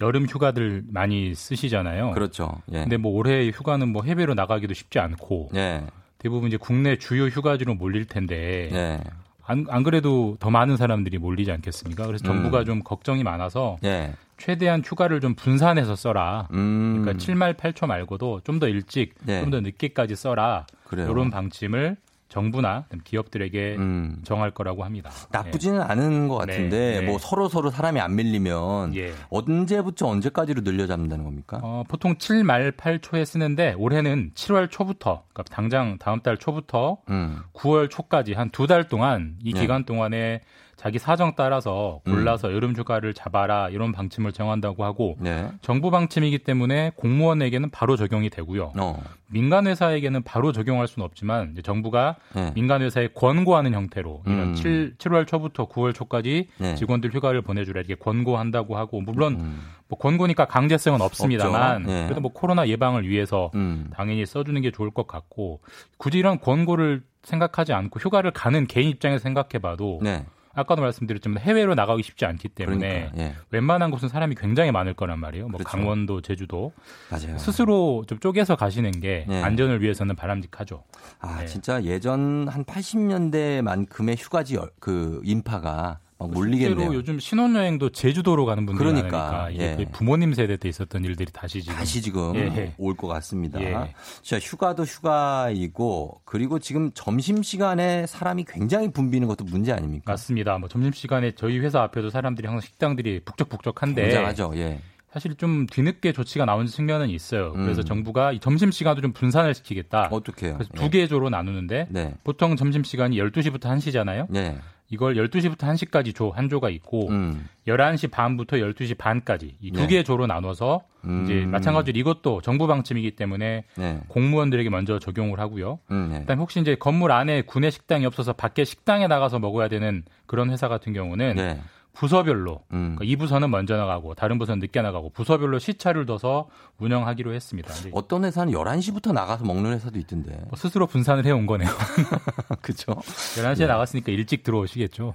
[0.00, 2.10] 여름 휴가들 많이 쓰시잖아요.
[2.10, 2.60] 그렇죠.
[2.72, 2.80] 예.
[2.80, 5.86] 근데 뭐 올해 휴가는 뭐 해외로 나가기도 쉽지 않고 예.
[6.18, 9.00] 대부분 이제 국내 주요 휴가지로 몰릴 텐데 예.
[9.44, 12.06] 안, 안 그래도 더 많은 사람들이 몰리지 않겠습니까?
[12.06, 13.86] 그래서 정부가 좀 걱정이 많아서 음.
[13.86, 14.14] 예.
[14.38, 16.48] 최대한 휴가를 좀 분산해서 써라.
[16.52, 17.02] 음.
[17.02, 19.40] 그러니까 7말 8초 말고도 좀 더 일찍, 네.
[19.40, 20.66] 좀더 늦게까지 써라.
[20.84, 21.10] 그래요.
[21.10, 21.96] 이런 방침을
[22.32, 24.16] 정부나 기업들에게 음.
[24.24, 25.10] 정할 거라고 합니다.
[25.30, 27.06] 나쁘지는 않은 것 같은데 네, 네.
[27.06, 29.12] 뭐 서로 서로 사람이 안 밀리면 예.
[29.28, 31.60] 언제부터 언제까지로 늘려잡는다는 겁니까?
[31.62, 37.40] 어, 보통 7말 8초에 쓰는데 올해는 7월 초부터 그러니까 당장 다음 달 초부터 음.
[37.52, 39.60] 9월 초까지 한 두 달 동안 이 네.
[39.60, 40.40] 기간 동안에
[40.82, 45.48] 자기 사정 따라서 골라서 여름 휴가를 잡아라 이런 방침을 정한다고 하고 네.
[45.60, 48.72] 정부 방침이기 때문에 공무원에게는 바로 적용이 되고요.
[48.76, 49.00] 어.
[49.28, 52.50] 민간 회사에게는 바로 적용할 수는 없지만 이제 정부가 네.
[52.56, 54.54] 민간 회사에 권고하는 형태로 그러니까 음.
[54.56, 56.74] 7, 7월 초부터 9월 초까지 네.
[56.74, 59.54] 직원들 휴가를 보내주라 이렇게 권고한다고 하고 물론
[59.86, 61.86] 뭐 권고니까 강제성은 없습니다만 음.
[61.86, 62.04] 네.
[62.06, 63.88] 그래도 뭐 코로나 예방을 위해서 음.
[63.94, 65.60] 당연히 써주는 게 좋을 것 같고
[65.96, 70.26] 굳이 이런 권고를 생각하지 않고 휴가를 가는 개인 입장에서 생각해봐도 네.
[70.54, 73.34] 아까도 말씀드렸지만 해외로 나가기 쉽지 않기 때문에 그러니까, 예.
[73.50, 75.48] 웬만한 곳은 사람이 굉장히 많을 거란 말이에요.
[75.48, 75.76] 뭐 그렇죠.
[75.76, 76.72] 강원도, 제주도
[77.10, 77.38] 맞아요.
[77.38, 79.42] 스스로 좀 쪼개서 가시는 게 네.
[79.42, 80.84] 안전을 위해서는 바람직하죠.
[81.20, 81.46] 아, 네.
[81.46, 85.98] 진짜 예전 한 80년대만큼의 휴가지 열- 그 인파가
[86.28, 86.76] 막 몰리겠네요.
[86.76, 89.86] 실제로 요즘 신혼여행도 제주도로 가는 분들이 그러니까, 많으니까 예.
[89.92, 92.74] 부모님 세대 때 있었던 일들이 다시 지금 다시 지금 예.
[92.78, 93.60] 올것 같습니다.
[93.60, 93.94] 예.
[94.22, 100.12] 자, 휴가도 휴가이고 그리고 지금 점심 시간에 사람이 굉장히 붐비는 것도 문제 아닙니까?
[100.12, 100.58] 맞습니다.
[100.58, 104.52] 뭐 점심 시간에 저희 회사 앞에도 사람들이 항상 식당들이 북적북적한데 굉장하죠.
[104.56, 104.80] 예.
[105.12, 107.52] 사실 좀 뒤늦게 조치가 나온 측면은 있어요.
[107.52, 107.84] 그래서 음.
[107.84, 110.08] 정부가 이 점심 시간도 좀 분산을 시키겠다.
[110.10, 110.54] 어떻게요?
[110.54, 110.80] 그래서 예.
[110.80, 112.14] 두개 조로 나누는데 네.
[112.24, 114.26] 보통 점심 시간이 12시부터 1시잖아요.
[114.30, 114.58] 네.
[114.92, 117.46] 이걸 12시부터 1시까지 조 한 조가 있고 음.
[117.66, 119.86] 11시 반부터 12시 반까지 이두 네.
[119.86, 121.24] 개의 조로 나눠서 음.
[121.24, 124.00] 이제 마찬가지로 이것도 정부 방침이기 때문에 네.
[124.08, 125.78] 공무원들에게 먼저 적용을 하고요.
[125.90, 126.20] 음, 네.
[126.20, 130.68] 그다음에 혹시 이제 건물 안에 구내 식당이 없어서 밖에 식당에 나가서 먹어야 되는 그런 회사
[130.68, 131.60] 같은 경우는 네.
[131.94, 132.96] 부서별로 음.
[132.96, 137.72] 그러니까 이 부서는 먼저 나가고 다른 부서는 늦게 나가고 부서별로 시차를 둬서 운영하기로 했습니다.
[137.92, 140.32] 어떤 회사는 11시부터 나가서 먹는 회사도 있던데.
[140.48, 141.68] 뭐 스스로 분산을 해온 거네요.
[142.62, 142.92] 그죠?
[142.92, 145.14] 11시에 나갔으니까 일찍 들어오시겠죠.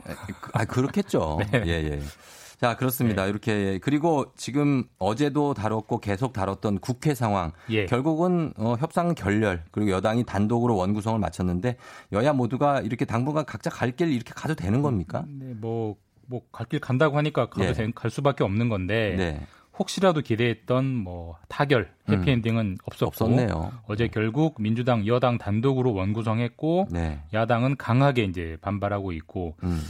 [0.53, 1.39] 아, 그렇겠죠.
[1.51, 1.63] 네.
[1.65, 2.01] 예, 예.
[2.59, 3.27] 자, 그렇습니다.
[3.27, 7.51] 이렇게 그리고 지금 어제도 다뤘고 계속 다뤘던 국회 상황.
[7.69, 7.85] 예.
[7.85, 11.77] 결국은 어, 협상 결렬 그리고 여당이 단독으로 원구성을 마쳤는데
[12.13, 15.23] 여야 모두가 이렇게 당분간 각자 갈 길 이렇게 가도 되는 겁니까?
[15.27, 15.95] 네, 뭐,
[16.27, 17.73] 뭐, 갈 길 간다고 하니까 가도 예.
[17.73, 19.41] 된- 갈 수밖에 없는 건데, 네.
[19.79, 23.33] 혹시라도 기대했던 뭐, 타결, 해피엔딩은 없었고, 음.
[23.33, 23.71] 없었네요.
[23.87, 27.19] 어제 결국 민주당, 여당 단독으로 원구성했고, 네.
[27.33, 29.81] 야당은 강하게 이제 반발하고 있고, 음.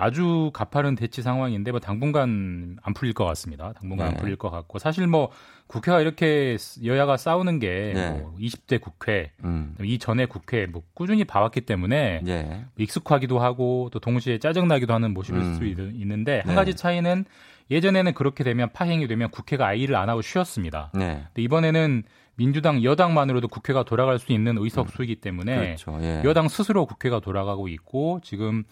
[0.00, 3.72] 아주 가파른 대치 상황인데, 뭐, 당분간 안 풀릴 것 같습니다.
[3.72, 4.14] 당분간 네.
[4.14, 5.30] 안 풀릴 것 같고, 사실 뭐,
[5.70, 8.10] 국회가 이렇게 여야가 싸우는 게, 네.
[8.10, 9.76] 뭐 20대 국회, 음.
[9.80, 12.64] 이전에 국회 뭐 꾸준히 봐왔기 때문에 예.
[12.76, 15.54] 익숙하기도 하고 또 동시에 짜증 나기도 하는 모습일 음.
[15.54, 16.42] 수 있, 는데 네.
[16.44, 17.24] 한 가지 차이는
[17.70, 20.90] 예전에는 그렇게 되면 파행이 되면 국회가 아이를 안 하고 쉬었습니다.
[20.92, 21.22] 네.
[21.26, 22.02] 근데 이번에는
[22.34, 25.98] 민주당 여당만으로도 국회가 돌아갈 수 있는 의석수이기 때문에 그렇죠.
[26.02, 26.22] 예.
[26.24, 28.64] 여당 스스로 국회가 돌아가고 있고 지금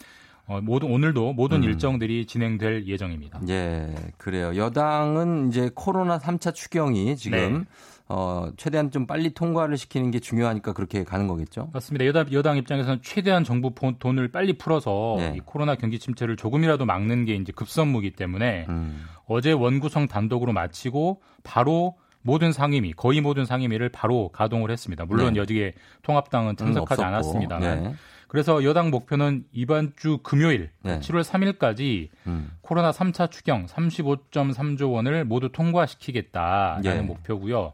[0.48, 1.64] 어, 모든 오늘도 모든 음.
[1.64, 3.40] 일정들이 진행될 예정입니다.
[3.50, 4.56] 예, 그래요.
[4.56, 7.64] 여당은 이제 코로나 3차 추경이 지금 네.
[8.08, 11.68] 어, 최대한 좀 빨리 통과를 시키는 게 중요하니까 그렇게 가는 거겠죠?
[11.74, 12.06] 맞습니다.
[12.06, 15.34] 여당, 여당 입장에서는 최대한 정부 본- 돈을 빨리 풀어서 네.
[15.36, 19.04] 이 코로나 경기 침체를 조금이라도 막는 게 이제 급선무기 때문에 음.
[19.26, 25.04] 어제 원구성 단독으로 마치고 바로 모든 상임위, 거의 모든 상임위를 바로 가동을 했습니다.
[25.04, 25.40] 물론 네.
[25.40, 27.06] 여기에 통합당은 참석하지 없었고.
[27.06, 27.82] 않았습니다만.
[27.82, 27.94] 네.
[28.26, 30.98] 그래서 여당 목표는 이번 주 금요일 네.
[31.00, 32.50] 7월 3일까지 음.
[32.60, 37.00] 코로나 3차 추경 35.3조 원을 모두 통과시키겠다라는 예.
[37.00, 37.72] 목표고요.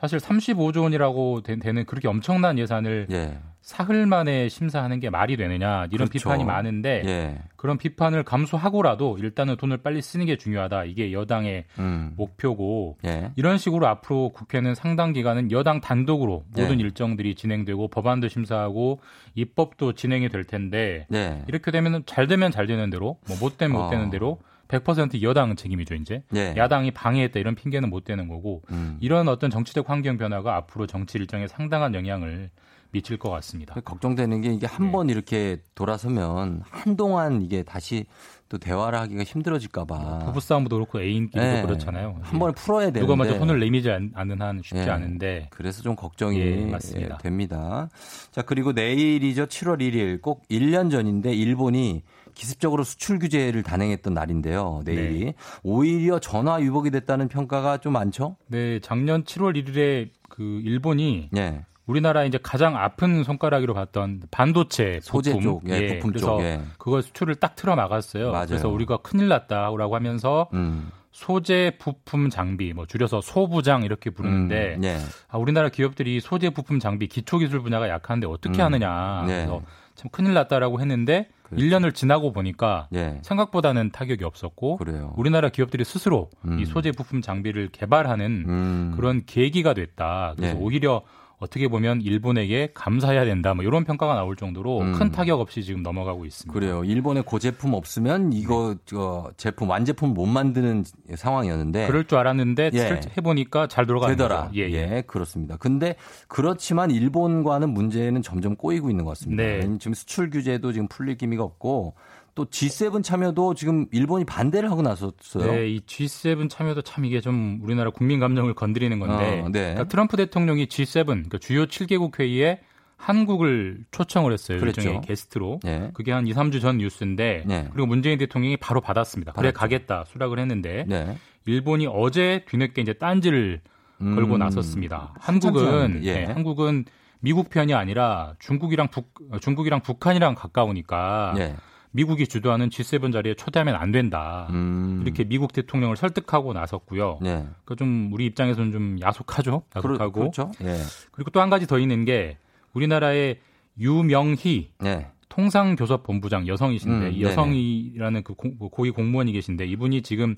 [0.00, 3.38] 사실 35조 원이라고 되- 되는 그렇게 엄청난 예산을 예.
[3.68, 6.10] 사흘 만에 심사하는 게 말이 되느냐 이런 그렇죠.
[6.12, 7.38] 비판이 많은데 예.
[7.56, 10.84] 그런 비판을 감수하고라도 일단은 돈을 빨리 쓰는 게 중요하다.
[10.84, 12.14] 이게 여당의 음.
[12.16, 13.30] 목표고 예.
[13.36, 16.82] 이런 식으로 앞으로 국회는 상당 기간은 여당 단독으로 모든 네.
[16.84, 19.00] 일정들이 진행되고 법안도 심사하고
[19.34, 21.44] 입법도 진행이 될 텐데 네.
[21.46, 23.90] 이렇게 되면 잘 되면 잘 되는 대로 뭐 못 되면 못 어.
[23.90, 24.38] 되는 대로
[24.68, 26.54] 100% 여당 책임이죠 이제 예.
[26.56, 28.96] 야당이 방해했다 이런 핑계는 못 되는 거고 음.
[29.00, 32.48] 이런 어떤 정치적 환경 변화가 앞으로 정치 일정에 상당한 영향을
[32.90, 33.74] 미칠 것 같습니다.
[33.74, 34.92] 걱정되는 게 이게 한 네.
[34.92, 38.06] 번 이렇게 돌아서면 한동안 이게 다시
[38.48, 40.20] 또 대화를 하기가 힘들어질까봐.
[40.26, 41.62] 부부싸움도 그렇고 애인끼리도 네.
[41.62, 42.16] 그렇잖아요.
[42.22, 43.00] 한 번에 풀어야 되는데.
[43.00, 44.90] 누가 먼저 손을 내미지 않- 않는 한 쉽지 예.
[44.90, 46.72] 않은데 그래서 좀 걱정이 예.
[46.96, 47.90] 예, 됩니다.
[48.30, 49.46] 자, 그리고 내일이죠.
[49.46, 52.02] 7월 1일 꼭 1년 전인데 일본이
[52.34, 54.80] 기습적으로 수출 규제를 단행했던 날인데요.
[54.86, 55.34] 내일이 네.
[55.62, 58.36] 오히려 전화 유복이 됐다는 평가가 좀 많죠?
[58.46, 61.64] 네, 작년 7월 1일에 그 일본이 예.
[61.88, 66.60] 우리나라 이제 가장 아픈 손가락으로 봤던 반도체 소재 부품, 쪽, 예, 부품 그래서 쪽, 예.
[66.76, 68.30] 그걸 수출을 딱 틀어 막았어요.
[68.30, 68.46] 맞아요.
[68.46, 70.90] 그래서 우리가 큰일 났다라고 하면서 음.
[71.12, 74.98] 소재 부품 장비 뭐 줄여서 소부장 이렇게 부르는데 음, 예.
[75.28, 79.24] 아, 우리나라 기업들이 소재 부품 장비 기초 기술 분야가 약한데 어떻게 음, 하느냐.
[79.26, 79.46] 네.
[79.46, 79.62] 그래서
[79.94, 81.64] 참 큰일 났다라고 했는데 그렇죠.
[81.64, 83.18] 1년을 지나고 보니까 예.
[83.22, 85.14] 생각보다는 타격이 없었고 그래요.
[85.16, 86.60] 우리나라 기업들이 스스로 음.
[86.60, 88.92] 이 소재 부품 장비를 개발하는 음.
[88.94, 90.34] 그런 계기가 됐다.
[90.36, 90.60] 그래서 네.
[90.60, 91.02] 오히려
[91.38, 93.54] 어떻게 보면 일본에게 감사해야 된다.
[93.54, 94.92] 뭐 이런 평가가 나올 정도로 음.
[94.92, 96.52] 큰 타격 없이 지금 넘어가고 있습니다.
[96.52, 96.82] 그래요.
[96.84, 100.84] 일본에 그 제품 없으면 이거 저 제품 완제품 못 만드는
[101.14, 102.78] 상황이었는데 그럴 줄 알았는데 예.
[102.78, 104.48] 실제 해보니까 잘 돌아가는 되더라.
[104.48, 104.56] 거죠.
[104.56, 105.02] 예, 예.
[105.06, 105.56] 그렇습니다.
[105.56, 105.94] 근데
[106.26, 109.42] 그렇지만 일본과는 문제는 점점 꼬이고 있는 것 같습니다.
[109.42, 109.60] 네.
[109.78, 111.94] 지금 수출 규제도 지금 풀릴 기미가 없고
[112.38, 115.50] 또 G7 참여도 지금 일본이 반대를 하고 나섰어요.
[115.50, 119.60] 네, 이 G7 참여도 참 이게 좀 우리나라 국민 감정을 건드리는 건데 어, 네.
[119.60, 122.60] 그러니까 트럼프 대통령이 G7 그러니까 주요 7개국 회의에
[122.96, 124.60] 한국을 초청을 했어요.
[124.60, 124.82] 그랬죠.
[124.82, 125.58] 일종의 게스트로.
[125.64, 125.90] 네.
[125.94, 127.68] 그게 한 2, 3주 전 뉴스인데 네.
[127.72, 129.32] 그리고 문재인 대통령이 바로 받았습니다.
[129.32, 129.58] 그래 받았죠.
[129.58, 131.16] 가겠다 수락을 했는데 네.
[131.44, 133.62] 일본이 어제 뒤늦게 이제 딴지를
[134.00, 135.12] 음, 걸고 나섰습니다.
[135.18, 136.14] 한국은 예.
[136.14, 136.84] 네, 한국은
[137.18, 141.56] 미국 편이 아니라 중국이랑 북 중국이랑 북한이랑 가까우니까 네.
[141.90, 144.48] 미국이 주도하는 G7 자리에 초대하면 안 된다.
[144.50, 145.02] 음.
[145.04, 147.18] 이렇게 미국 대통령을 설득하고 나섰고요.
[147.22, 147.46] 네.
[147.64, 149.62] 그좀 우리 입장에서는 좀 야속하죠.
[149.70, 150.50] 그러, 야속하고 그렇죠.
[150.62, 150.76] 예.
[151.12, 152.36] 그리고 또 한 가지 더 있는 게
[152.74, 153.38] 우리나라의
[153.78, 155.06] 유명희 네.
[155.28, 160.34] 통상교섭본부장 여성이신데 음, 이 여성이라는 그 고, 고위 공무원이 계신데 이분이 지금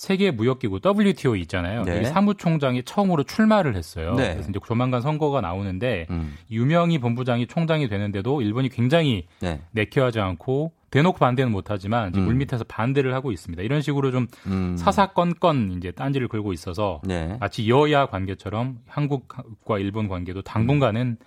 [0.00, 1.82] 세계 무역기구 WTO 있잖아요.
[1.82, 2.04] 네.
[2.04, 4.14] 사무총장이 처음으로 출마를 했어요.
[4.14, 4.32] 네.
[4.32, 6.38] 그래서 이제 조만간 선거가 나오는데 음.
[6.50, 9.60] 유명희 본부장이 총장이 되는데도 일본이 굉장히 네.
[9.72, 12.22] 내켜하지 않고 대놓고 반대는 못하지만 음.
[12.24, 13.62] 물밑에서 반대를 하고 있습니다.
[13.62, 14.74] 이런 식으로 좀 음.
[14.78, 17.36] 사사건건 이제 딴지를 걸고 있어서 네.
[17.38, 21.18] 마치 여야 관계처럼 한국과 일본 관계도 당분간은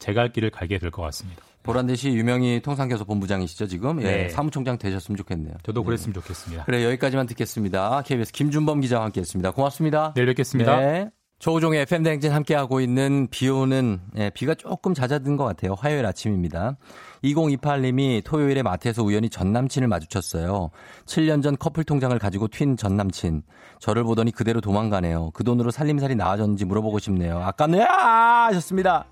[0.00, 1.44] 제갈 길을 가게 될 것 같습니다.
[1.66, 4.00] 보란듯이 유명희 통상교섭 본부장이시죠 지금.
[4.02, 4.04] 예.
[4.04, 4.28] 네.
[4.28, 5.54] 사무총장 되셨으면 좋겠네요.
[5.62, 5.86] 저도 네.
[5.86, 6.64] 그랬으면 좋겠습니다.
[6.64, 8.02] 그래 여기까지만 듣겠습니다.
[8.06, 9.50] KBS 김준범 기자와 함께했습니다.
[9.50, 10.12] 고맙습니다.
[10.14, 10.76] 내일 뵙겠습니다.
[10.78, 11.10] 네.
[11.38, 15.74] 조우종의 FM 대행진 함께하고 있는 비 오는, 예, 비가 조금 잦아든 것 같아요.
[15.74, 16.78] 화요일 아침입니다.
[17.24, 20.70] 2028님이 토요일에 마트에서 우연히 전 남친을 마주쳤어요.
[21.04, 23.42] 7년 전 커플 통장을 가지고 튄 전 남친.
[23.80, 25.32] 저를 보더니 그대로 도망가네요.
[25.34, 27.38] 그 돈으로 살림살이 나아졌는지 물어보고 싶네요.
[27.40, 27.84] 아깝네요!
[27.84, 29.04] 하셨습니다.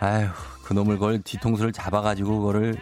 [0.00, 0.28] 아휴,
[0.64, 2.76] 그놈을 그걸 뒤통수를 잡아가지고 그거를,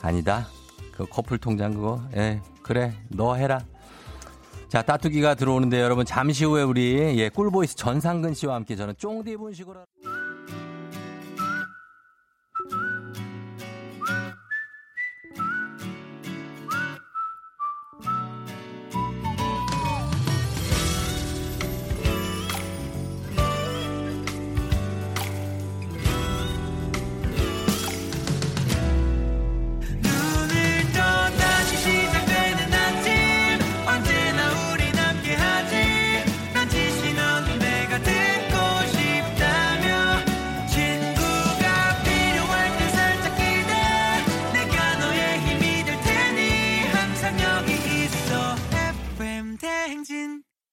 [0.00, 0.48] 아니다.
[0.92, 3.64] 그 커플 통장 그거, 예, 그래, 너 해라.
[4.68, 9.80] 자, 따뚜기가 들어오는데 여러분 잠시 후에 우리 예, 꿀보이스 전상근 씨와 함께 저는 쫑디 분식으로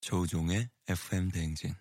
[0.08, 1.76] 조우종의 FM 대행진.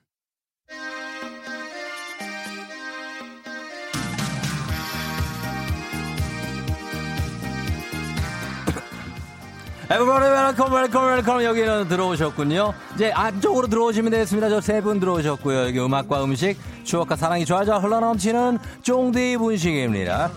[9.88, 12.74] everybody welcome welcome welcome 여기는 들어오셨군요.
[12.96, 14.48] 이제 안쪽으로 들어오시면 되겠습니다.
[14.48, 15.66] 저 세 분 들어오셨고요.
[15.66, 20.32] 여기 음악과 음식, 추억과 사랑이 좌절 흘러넘치는 쫑디 분식입니다.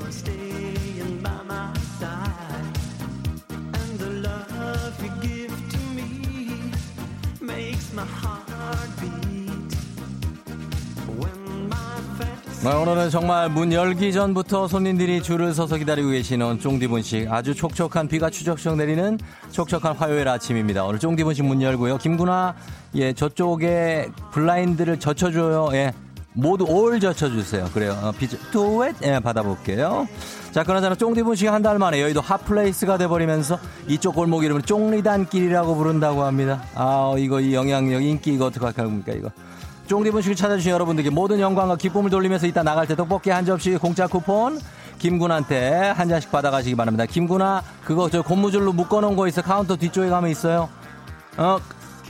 [12.66, 18.30] 오늘은 정말 문 열기 전부터 손님들이 줄을 서서 기다리고 계시는 쫑디 분식 아주 촉촉한 비가
[18.30, 19.18] 추적추적 내리는
[19.52, 20.84] 촉촉한 화요일 아침입니다.
[20.84, 21.98] 오늘 쫑디 분식 문 열고요.
[21.98, 22.56] 김군아
[22.96, 25.70] 예 저쪽에 블라인드를 젖혀줘요.
[25.74, 25.94] 예
[26.34, 27.70] 모두 all 젖혀주세요.
[27.74, 27.98] 그래요.
[28.04, 30.08] 어, 비즈 두엣 예 받아볼게요.
[30.52, 33.58] 자 그나저나 쫑디 분식 한 달 만에 여의도 핫플레이스가 돼버리면서
[33.88, 36.62] 이쪽 골목 이름을 쫑리단길이라고 부른다고 합니다.
[36.76, 39.30] 아 이거 이 영향력 인기 이거 어떡할 겁니까 이거.
[39.90, 44.08] 쫑디 분식을 찾아주신 여러분들께 모든 영광과 기쁨을 돌리면서 이따 나갈 때 떡볶이 한 접시 공짜
[44.08, 44.60] 쿠폰
[45.00, 47.06] 김군한테 한 잔씩 받아가시기 바랍니다.
[47.06, 50.70] 김군아 그거 저 고무줄로 묶어놓은 거 있어 카운터 뒤쪽에 가면 있어요.
[51.38, 51.60] 어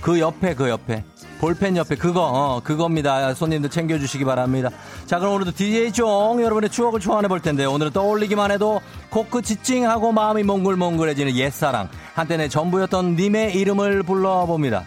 [0.01, 1.03] 그 옆에 그 옆에
[1.39, 3.33] 볼펜 옆에 그거 어 그겁니다.
[3.33, 4.69] 손님들 챙겨주시기 바랍니다.
[5.05, 10.11] 자 그럼 오늘도 DJ 쫑 여러분의 추억을 소환해 볼 텐데 오늘은 떠올리기만 해도 코끝이 찡하고
[10.11, 14.85] 마음이 몽글몽글해지는 옛사랑 한때 내 전부였던 님의 이름을 불러봅니다.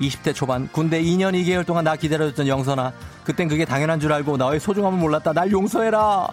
[0.00, 2.92] 20대 초반 군대 2년 2개월 동안 나 기다려줬던 영선아
[3.24, 6.28] 그땐 그게 당연한 줄 알고 나의 소중함을 몰랐다 날 용서해라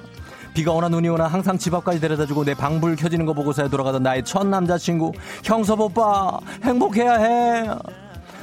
[0.57, 4.24] 비가 오나 눈이 오나 항상 집 앞까지 데려다주고 내 방불 켜지는 거 보고서야 돌아가던 나의
[4.26, 5.11] 첫 남자친구
[5.43, 7.70] 형섭 오빠 행복해야 해.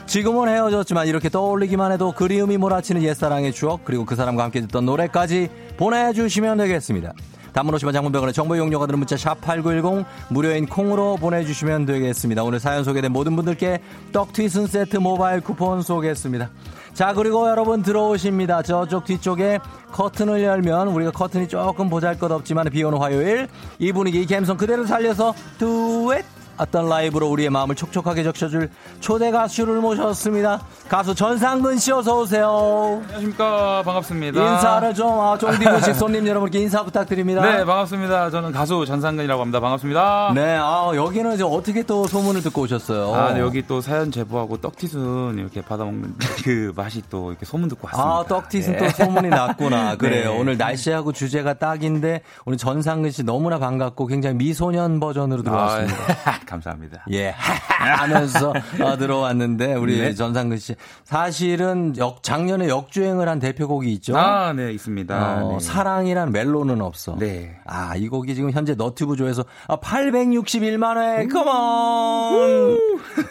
[0.06, 5.48] 지금은 헤어졌지만 이렇게 떠올리기만 해도 그리움이 몰아치는 옛사랑의 추억 그리고 그 사람과 함께 듣던 노래까지
[5.76, 7.14] 보내주시면 되겠습니다.
[7.54, 12.42] 단문 50원 장문병원의 정보 이용료가 드는 문자 샵8910 무료인 콩으로 보내주시면 되겠습니다.
[12.42, 13.80] 오늘 사연 소개된 모든 분들께
[14.12, 16.50] 떡튀순 세트 모바일 쿠폰 쏘겠습니다.
[16.92, 18.62] 자 그리고 여러분 들어오십니다.
[18.62, 19.60] 저쪽 뒤쪽에
[19.92, 23.48] 커튼을 열면 우리가 커튼이 조금 보잘 것 없지만 비 오는 화요일
[23.78, 30.60] 이 분위기 감성 그대로 살려서 듀엣 어떤 라이브로 우리의 마음을 촉촉하게 적셔줄 초대 가수를 모셨습니다.
[30.88, 33.00] 가수 전상근 씨 어서 오세요.
[33.04, 34.54] 안녕하십니까 반갑습니다.
[34.54, 37.40] 인사를 좀 아, 쫑디고식 손님 여러분께 인사 부탁드립니다.
[37.42, 38.30] 네 반갑습니다.
[38.30, 39.60] 저는 가수 전상근이라고 합니다.
[39.60, 40.32] 반갑습니다.
[40.34, 43.14] 네, 아, 여기는 이제 어떻게 또 소문을 듣고 오셨어요?
[43.14, 47.88] 아, 네, 여기 또 사연 제보하고 떡튀순 이렇게 받아먹는 그 맛이 또 이렇게 소문 듣고
[47.88, 48.10] 왔습니다.
[48.10, 48.78] 아, 떡튀순 네.
[48.78, 49.96] 또 소문이 났구나.
[49.98, 50.32] 그래요.
[50.32, 50.38] 네.
[50.40, 55.96] 오늘 날씨하고 주제가 딱인데, 오늘 전상근 씨 너무나 반갑고 굉장히 미소년 버전으로 들어왔습니다.
[56.24, 57.04] 아, 감사합니다.
[57.12, 57.30] 예,
[57.68, 60.14] 하면서 어, 들어왔는데, 우리 네.
[60.14, 60.74] 전상근 씨.
[61.04, 64.16] 사실은 역, 작년에 역주행을 한 대표곡이 있죠?
[64.16, 65.44] 아, 네, 있습니다.
[65.44, 65.60] 어, 네.
[65.60, 67.16] 사랑이란 멜로는 없어.
[67.18, 67.56] 네.
[67.66, 71.26] 아, 이 곡이 지금 현재 너튜브 조회서 아, 861만 회.
[71.28, 72.78] 컴온.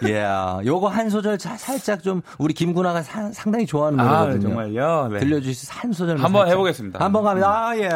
[0.07, 0.25] 예.
[0.65, 4.41] 요거 한 소절 자, 살짝 좀 우리 김구나가 사- 상당히 좋아하는 아, 노래거든요.
[4.49, 5.07] 정말요?
[5.13, 5.19] 네.
[5.19, 6.99] 들려 주실 수한 소절 한번 해 보겠습니다.
[6.99, 7.01] 음.
[7.03, 7.67] 한번 갑니다.
[7.69, 7.89] 아, 예.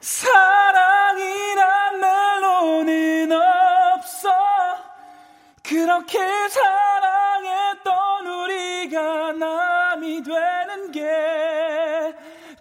[0.00, 0.53] 사랑
[5.74, 6.18] 그렇게
[6.50, 12.14] 사랑했던 우리가 남이 되는 게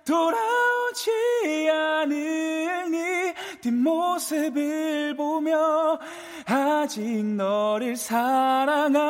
[0.03, 5.99] 돌아오지 않으니 뒷모습을 보며
[6.47, 9.03] 아직 너를 사랑한다고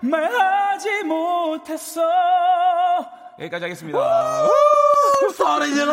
[0.00, 2.00] 말하지 못했어.
[3.38, 3.98] 여기까지 하겠습니다
[5.36, 5.92] 소리 질러!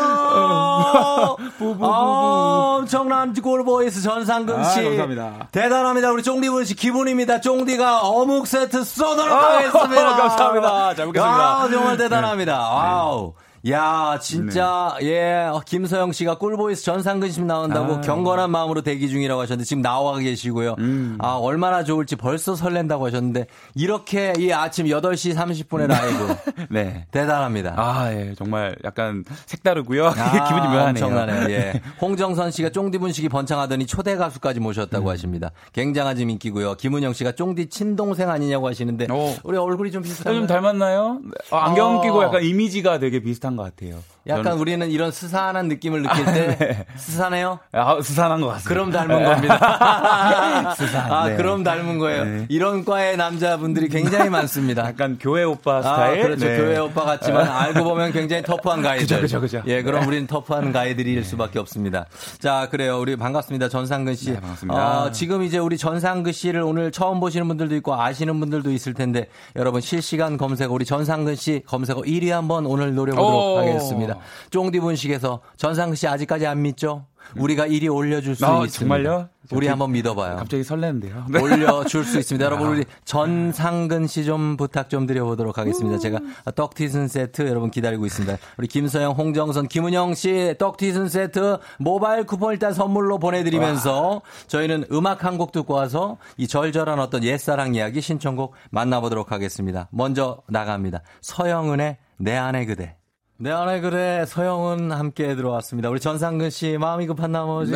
[1.81, 4.83] 아, 엄청난 꿀보이스 전상근 아, 씨.
[4.83, 5.47] 감사합니다.
[5.51, 6.11] 대단합니다.
[6.11, 7.41] 우리 쫑디 분식 기분입니다.
[7.41, 10.15] 쫑디가 어묵 세트 쏘도록 아, 하겠습니다.
[10.17, 10.95] 감사합니다.
[10.95, 11.61] 잘 먹겠습니다.
[11.61, 12.03] 아, 정말 네.
[12.03, 12.59] 대단합니다.
[12.59, 13.33] 와우.
[13.69, 18.01] 야, 진짜, 예, 어, 김서영 씨가 꿀보이스 전상근 씨 나온다고 아.
[18.01, 20.75] 경건한 마음으로 대기 중이라고 하셨는데, 지금 나와 계시고요.
[20.79, 21.17] 음.
[21.21, 26.35] 아, 얼마나 좋을지 벌써 설렌다고 하셨는데, 이렇게 이 아침 8시 30분에 라이브.
[26.69, 27.05] 네.
[27.11, 27.75] 대단합니다.
[27.77, 30.07] 아, 예, 정말 약간 색다르고요.
[30.07, 30.11] 아,
[30.49, 31.05] 기분이 묘하네요.
[31.05, 31.49] 엄청나네요.
[31.51, 31.81] 예.
[32.01, 35.51] 홍정선 씨가 쫑디 분식이 번창하더니 초대 가수까지 모셨다고 하십니다.
[35.71, 36.75] 굉장한 지금 인기고요.
[36.75, 39.07] 김은영 씨가 쫑디 친동생 아니냐고 하시는데
[39.43, 40.41] 우리 얼굴이 좀 비슷한가요?
[40.41, 41.19] 좀 닮았나요?
[41.23, 41.31] 네.
[41.51, 42.01] 아, 안경 어.
[42.01, 44.03] 끼고 약간 이미지가 되게 비슷한 것 같아요.
[44.27, 47.59] 약간 저는- 우리는 이런 스산한 느낌을 느낄 때 스산해요?
[47.73, 48.69] 아, 수산한 것 같습니다.
[48.69, 50.73] 그럼 닮은 겁니다.
[50.77, 51.35] 수산, 아, 네.
[51.35, 52.23] 그럼 닮은 거예요.
[52.23, 52.45] 네.
[52.49, 54.85] 이런 과의 남자분들이 굉장히 많습니다.
[54.85, 56.21] 약간 교회 오빠 아, 스타일.
[56.23, 56.45] 그렇죠.
[56.45, 56.57] 네.
[56.57, 59.03] 교회 오빠 같지만 알고 보면 굉장히 터프한 가이들.
[59.19, 59.61] 그죠, 그죠, 그죠.
[59.67, 62.05] 예, 그럼 우리는 터프한 가이들일 수밖에 없습니다.
[62.39, 62.99] 자, 그래요.
[62.99, 63.67] 우리 반갑습니다.
[63.69, 64.31] 전상근 씨.
[64.31, 65.03] 네, 반갑습니다.
[65.03, 69.27] 어, 지금 이제 우리 전상근 씨를 오늘 처음 보시는 분들도 있고 아시는 분들도 있을 텐데
[69.55, 73.57] 여러분 실시간 검색어 우리 전상근 씨 검색어 1위 한번 오늘 노려보도록 오.
[73.59, 74.12] 하겠습니다.
[74.51, 77.05] 쫑디 분식에서 전상근 씨 아직까지 안 믿죠?
[77.37, 78.71] 우리가 1위 올려줄 수 아, 있습니다.
[78.97, 79.29] 정말요?
[79.51, 80.35] 우리 한번 믿어봐요.
[80.35, 81.25] 갑자기 설레는데요.
[81.29, 81.39] 네.
[81.39, 82.43] 올려줄 수 있습니다.
[82.45, 85.97] 여러분, 우리 전상근 씨 좀 부탁 좀 드려보도록 하겠습니다.
[85.99, 86.19] 제가
[86.53, 88.37] 떡튀순 세트 여러분 기다리고 있습니다.
[88.57, 95.33] 우리 김서영, 홍정선, 김은영 씨 떡튀순 세트 모바일 쿠폰 일단 선물로 보내드리면서 저희는 음악 한
[95.37, 99.87] 곡 듣고 와서 이 절절한 어떤 옛사랑 이야기 신청곡 만나보도록 하겠습니다.
[99.91, 101.01] 먼저 나갑니다.
[101.21, 102.95] 서영은의 내 안에 그대.
[103.39, 105.89] 내 안에 그래 서영은 함께 들어왔습니다.
[105.89, 107.73] 우리 전상근 씨 마음이 급한 나머지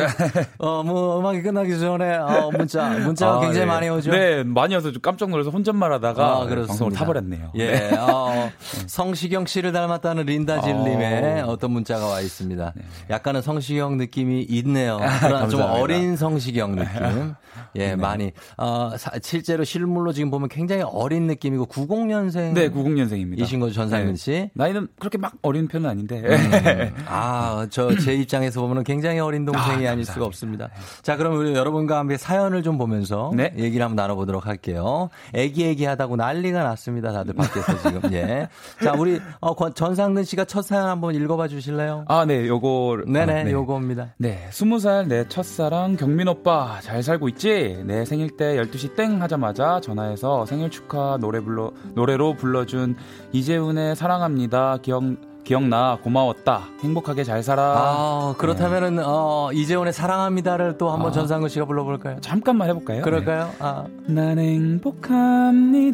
[0.58, 3.66] 어뭐 음악이 끝나기 전에 어 문자 문자가 아, 굉장히 네.
[3.66, 4.10] 많이 오죠.
[4.12, 6.54] 네, 많이 와서 좀 깜짝 놀라서 혼잣말하다가 아, 네.
[6.54, 7.50] 방송을 타버렸네요.
[7.56, 7.96] 예, 네.
[7.98, 8.50] 어,
[8.86, 11.46] 성시경 씨를 닮았다는 린다질님의 어.
[11.48, 12.72] 어떤 문자가 와 있습니다.
[13.10, 14.98] 약간은 성시경 느낌이 있네요.
[15.20, 15.72] 그러나 좀 감사합니다.
[15.82, 17.34] 어린 성시경 느낌.
[17.74, 18.32] 예, 많이.
[18.56, 22.54] 어, 사- 실제로 실물로 지금 보면 굉장히 어린 느낌이고 90년생.
[22.54, 23.40] 네, 90년생입니다.
[23.40, 24.50] 이신 거죠, 전상근 씨?
[24.54, 26.22] 나이는 그렇게 막 어린 편은 아닌데.
[26.24, 26.94] 음.
[27.08, 30.68] 아, 저 제 입장에서 보면 굉장히 어린 동생이 아, 아, 닐 수가 없습니다.
[31.02, 33.52] 자, 그럼 우리 여러분과 함께 사연을 좀 보면서 네.
[33.58, 35.08] 얘기를 한번 나눠보도록 할게요.
[35.34, 37.12] 애기 애기 하다고 난리가 났습니다.
[37.12, 38.12] 다들 밖에서 지금.
[38.12, 38.48] 예.
[38.82, 42.04] 자, 우리 어, 권- 전상근 씨가 첫 사연 한번 읽어봐 주실래요?
[42.08, 42.98] 아, 네, 요거.
[43.06, 43.50] 네네, 아, 네.
[43.52, 44.14] 요거입니다.
[44.18, 47.82] 네, 스무 살 내 첫사랑 경민 오빠 잘 살고 있지?
[47.86, 52.96] 내 생일 때 12시 땡 하자마자 전화해서 생일 축하 노래 불러 노래로 불러준
[53.32, 54.78] 이재훈의 사랑합니다.
[54.82, 55.02] 기억
[55.48, 56.68] 기억나 고마웠다.
[56.82, 57.62] 행복하게 잘 살아.
[57.62, 61.12] 아, 그렇다면은 어, 이재훈의 사랑합니다를 또 한번 아.
[61.12, 62.18] 전상근 씨가 불러볼까요?
[62.20, 63.00] 잠깐만 해볼까요?
[63.00, 63.50] 그럴까요?
[63.58, 63.86] 아.
[64.04, 65.88] 난 행복합니다.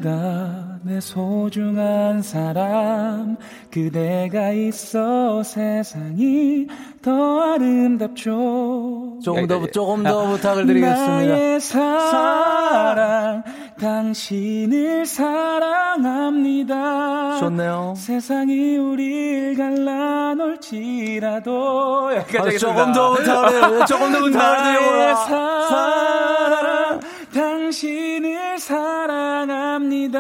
[0.82, 3.36] 내 소중한 사람
[3.70, 6.66] 그대가 있어 세상이
[7.00, 11.26] 더 아름답죠 조금 더, 조금 더 부탁을 드리겠습니다.
[11.26, 13.44] 나의 사랑
[13.80, 16.74] 당신을 사랑합니다
[17.38, 17.94] 좋네요.
[17.96, 20.94] 세상이 우릴 갈라놓을지라도
[22.10, 22.92] 아, 조금.
[22.92, 23.84] 더 드려요.
[23.84, 25.14] 조금 더 드려요.
[25.26, 27.00] 사랑
[27.34, 30.14] 당신을 사랑합니다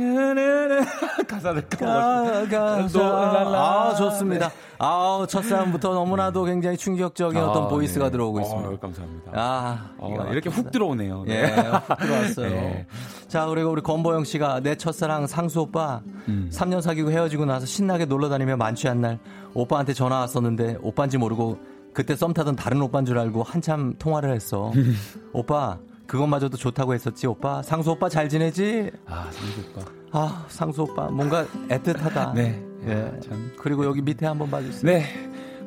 [0.10, 0.84] 스르르
[1.28, 4.50] 가사를 가, 가, 아, 좋습니다.
[4.78, 8.10] 아, 첫사랑부터 너무나도 굉장히 충격적인 어떤 아, 보이스가 네.
[8.12, 8.76] 들어오고 어, 있습니다.
[8.78, 9.32] 감사합니다.
[9.34, 10.70] 아, 어, 이렇게 훅 막힙니다.
[10.70, 11.24] 들어오네요.
[11.28, 11.46] 예, 네.
[11.52, 12.48] 훅 들어왔어요.
[12.50, 12.86] 네.
[13.28, 16.50] 자, 그리고 우리 권보영 씨가 내 첫사랑 상수 오빠 음.
[16.52, 19.18] 3년 사귀고 헤어지고 나서 신나게 놀러 다니며 만취한 날
[19.52, 21.58] 오빠한테 전화 왔었는데 오빠인지 모르고
[21.92, 24.72] 그때 썸 타던 다른 오빠인 줄 알고 한참 통화를 했어.
[25.34, 25.78] 오빠,
[26.10, 27.62] 그것마저도 좋다고 했었지, 오빠.
[27.62, 28.90] 상수 오빠 잘 지내지?
[29.06, 29.90] 아, 상수 오빠.
[30.10, 31.08] 아, 상수 오빠.
[31.08, 32.34] 뭔가 애틋하다.
[32.34, 32.60] 네.
[32.88, 33.12] 예.
[33.20, 33.52] 참.
[33.56, 34.90] 그리고 여기 밑에 한번 봐주세요.
[34.90, 35.04] 네.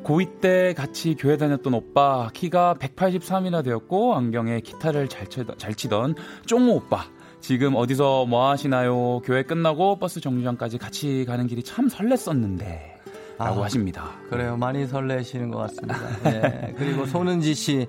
[0.02, 6.14] 고2 때 같이 교회 다녔던 오빠 키가 183이나 되었고 안경에 기타를 잘, 치던, 잘 치던
[6.44, 7.06] 쫑우 오빠
[7.40, 9.20] 지금 어디서 뭐 하시나요?
[9.20, 12.94] 교회 끝나고 버스 정류장까지 같이 가는 길이 참 설렜었는데
[13.38, 14.10] 라고 아, 하십니다.
[14.28, 14.58] 그래요.
[14.58, 15.96] 많이 설레시는 것 같습니다.
[16.26, 16.74] 예.
[16.76, 17.88] 그리고 손은지 씨.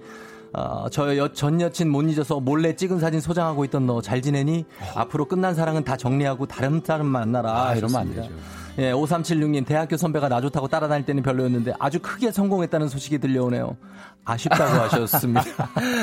[0.58, 4.66] 어, 저 여, 전 여친 못 잊어서 몰래 찍은 사진 소장하고 있던 너 잘 지내니?
[4.96, 7.68] 앞으로 끝난 사랑은 다 정리하고 다른 사람 만나라.
[7.70, 8.14] 아, 이러면 안.
[8.16, 8.30] 되죠.
[8.78, 13.78] 예, 5376님, 대학교 선배가 나 좋다고 따라다닐 때는 별로였는데 아주 크게 성공했다는 소식이 들려오네요.
[14.26, 15.44] 아쉽다고 하셨습니다.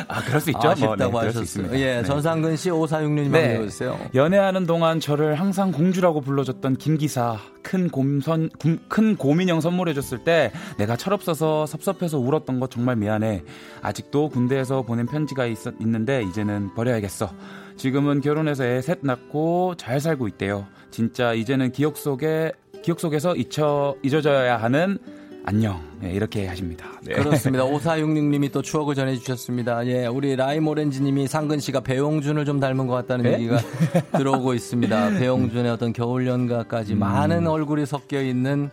[0.08, 0.68] 아, 그럴 수 있죠.
[0.70, 1.28] 아쉽다고 뭐, 네.
[1.28, 1.78] 있습니다.
[1.78, 2.02] 예, 네.
[2.04, 3.40] 전상근 씨, 5466님 네.
[3.40, 3.98] 한번 읽어주세요.
[4.14, 10.50] 연애하는 동안 저를 항상 공주라고 불러줬던 김 기사 큰 곰선 금- 큰 고민형 선물해줬을 때
[10.78, 13.42] 내가 철없어서 섭섭해서 울었던 거 정말 미안해
[13.82, 17.30] 아직도 군대에서 보낸 편지가 있, 있는데 이제는 버려야겠어
[17.76, 22.52] 지금은 결혼해서 애 셋 낳고 잘 살고 있대요 진짜 이제는 기억 속에
[22.82, 24.98] 기억 속에서 잊혀 잊어져야 하는
[25.44, 27.14] 안녕 네, 이렇게 하십니다 네.
[27.14, 27.64] 그렇습니다.
[27.66, 29.86] 5466님이 또 추억을 전해주셨습니다.
[29.86, 33.34] 예, 우리 라임 오렌지님이 상근 씨가 배용준을 좀 닮은 것 같다는 네?
[33.34, 33.58] 얘기가
[34.16, 35.10] 들어오고 있습니다.
[35.18, 38.70] 배용준의 어떤 겨울 연가까지 많은 얼굴이 섞여 있는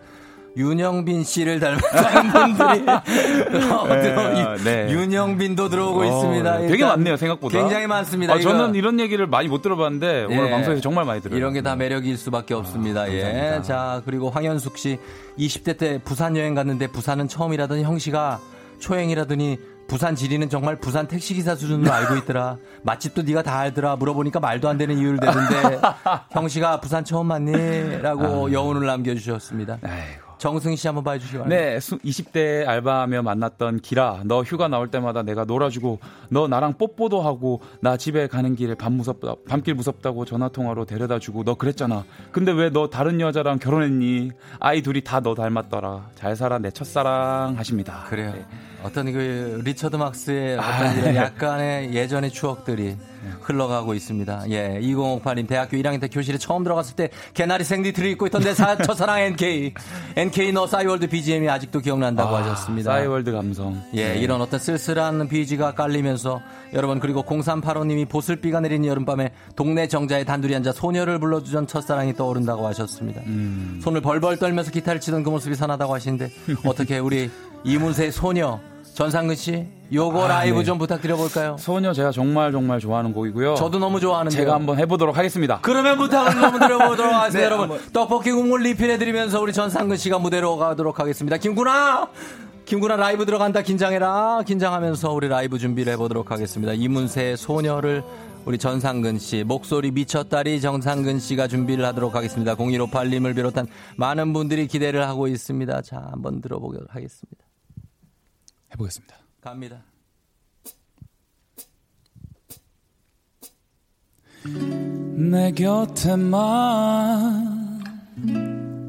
[0.58, 1.78] 윤영빈 씨를 닮은
[2.58, 4.89] 분들이 들어- 네.
[4.91, 6.58] 윤영빈도 들어오고 어, 있습니다.
[6.60, 6.68] 네.
[6.68, 8.34] 되게 많네요 생각보다 굉장히 많습니다.
[8.34, 10.50] 아, 저는 이런 얘기를 많이 못 들어봤는데 오늘 예.
[10.52, 13.12] 방송에서 정말 많이 들어요 이런 게 다 매력일 수밖에 없습니다.
[13.12, 13.22] 예.
[13.22, 13.62] 감사합니다.
[13.64, 14.97] 자, 그리고 황현숙 씨
[15.38, 18.39] 20대 때 부산 여행 갔는데 부산은 처음이라더니 형 씨가
[18.80, 22.58] 초행이라더니 부산 지리는 정말 부산 택시기사 수준으로 알고 있더라.
[22.84, 23.95] 맛집도 네가 다 알더라.
[23.97, 25.82] 물어보니까 말도 안 되는 이유를 대는데
[26.32, 27.97] 형씨가 부산 처음 봤니?
[28.02, 29.80] 라고 여운을 남겨주셨습니다.
[29.84, 30.28] 아이고.
[30.40, 31.62] 정승희 씨 한번 봐주시기 바랍니다.
[31.62, 34.22] 네, 수- 20대 알바하며 만났던 기라.
[34.26, 38.94] 너 휴가 나올 때마다 내가 놀아주고, 너 나랑 뽀뽀도 하고, 나 집에 가는 길에 밤
[38.94, 42.06] 무섭다, 밤길 무섭다고 전화 통화로 데려다주고, 너 그랬잖아.
[42.32, 44.32] 근데 왜 너 다른 여자랑 결혼했니?
[44.60, 46.10] 아이 둘이 다 너 닮았더라.
[46.16, 48.06] 잘 살아, 내 첫사랑 하십니다.
[48.08, 48.32] 그래요.
[48.34, 48.46] 네.
[48.84, 51.15] 어떤 그 리처드 막스의 어떤 아, 이런 네.
[51.17, 52.95] 약간의 예전의 추억들이
[53.41, 54.43] 흘러가고 있습니다.
[54.49, 58.77] 예, 2058님 대학교 1학년 때 교실에 처음 들어갔을 때 개나리 생디트를 입고 있던 내 사,
[58.82, 59.73] 첫사랑 NK.
[60.15, 62.91] NK 너 싸이월드 BGM이 아직도 기억난다고 아, 하셨습니다.
[62.91, 63.82] 싸이월드 감성.
[63.93, 64.19] 예, 네.
[64.19, 66.41] 이런 어떤 쓸쓸한 BG가 깔리면서
[66.73, 73.21] 여러분 그리고 0385님이 보슬비가 내린 여름밤에 동네 정자에 단둘이 앉아 소녀를 불러주던 첫사랑이 떠오른다고 하셨습니다.
[73.25, 73.80] 음.
[73.84, 76.32] 손을 벌벌 떨면서 기타를 치던 그 모습이 선하다고 하시는데
[76.65, 77.30] 어떻게 우리
[77.64, 78.60] 이문세의 소녀
[78.93, 80.64] 전상근 씨 요거 아, 라이브 네.
[80.66, 81.55] 좀 부탁드려 볼까요?
[81.57, 83.55] 소녀 제가 정말 정말 좋아하는 곡이고요.
[83.55, 85.60] 저도 너무 좋아하는데 제가 한번 해보도록 하겠습니다.
[85.62, 87.72] 그러면 부탁을 좀 드려보도록 하겠습니다, 네, 여러분.
[87.72, 87.91] 한번.
[87.93, 91.38] 떡볶이 국물 리필해드리면서 우리 전상근 씨가 무대로 가도록 하겠습니다.
[91.38, 92.10] 김구나!
[92.66, 93.64] 김구나 라이브 들어간다.
[93.64, 94.43] 긴장해라.
[94.45, 96.74] 긴장하면서 우리 라이브 준비를 해보도록 하겠습니다.
[96.74, 98.03] 이문세의 소녀를
[98.45, 102.55] 우리 전상근 씨, 목소리 미쳤다리 정상근 씨가 준비를 하도록 하겠습니다.
[102.55, 103.66] 0158님을 비롯한
[103.97, 105.81] 많은 분들이 기대를 하고 있습니다.
[105.81, 107.48] 자, 한번 들어보도록 하겠습니다.
[108.74, 109.16] 해보겠습니다.
[109.41, 109.84] 갑니다.
[115.16, 116.60] 내 곁에만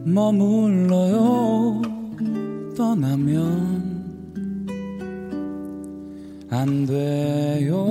[0.05, 1.83] 머물러요
[2.77, 3.91] 떠나면
[6.51, 7.87] 안 돼요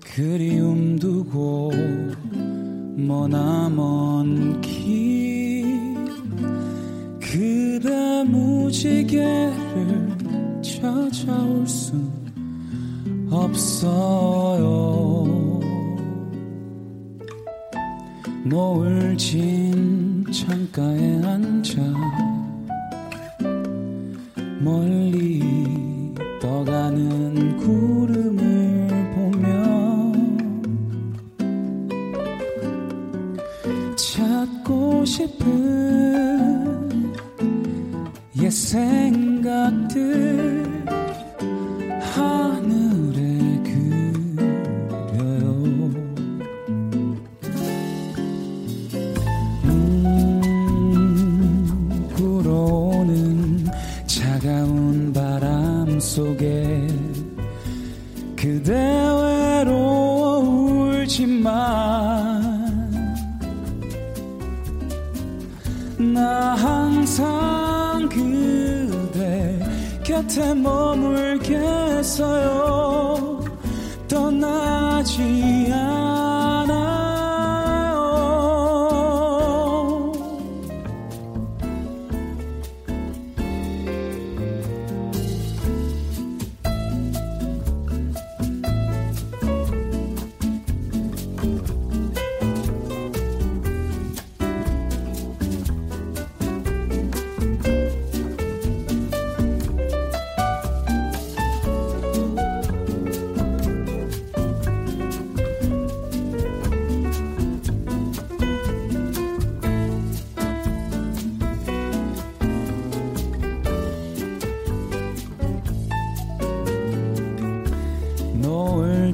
[0.00, 1.70] 그리움 두고
[2.96, 5.25] 머나먼 길
[7.36, 10.08] 그대 무지개를
[10.62, 11.92] 찾아올 수
[13.30, 15.26] 없어요.
[18.44, 21.82] 노을 진 창가에 앉아
[24.62, 25.42] 멀리
[26.40, 30.12] 떠가는 구름을 보며
[33.94, 35.95] 찾고 싶은
[38.46, 40.04] 옛 생각들
[42.14, 42.85] 하늘
[70.26, 72.16] 곁에 머물겠어요.
[74.08, 75.55] 떠나지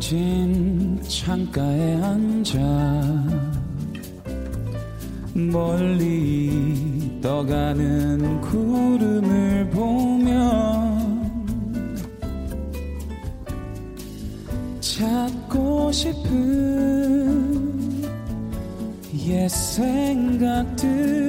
[0.02, 2.58] 진 창가에 앉아
[5.32, 10.42] 멀리 떠가는 구름을 보면
[14.80, 16.32] 찾고 싶은
[19.28, 21.21] 옛 생각들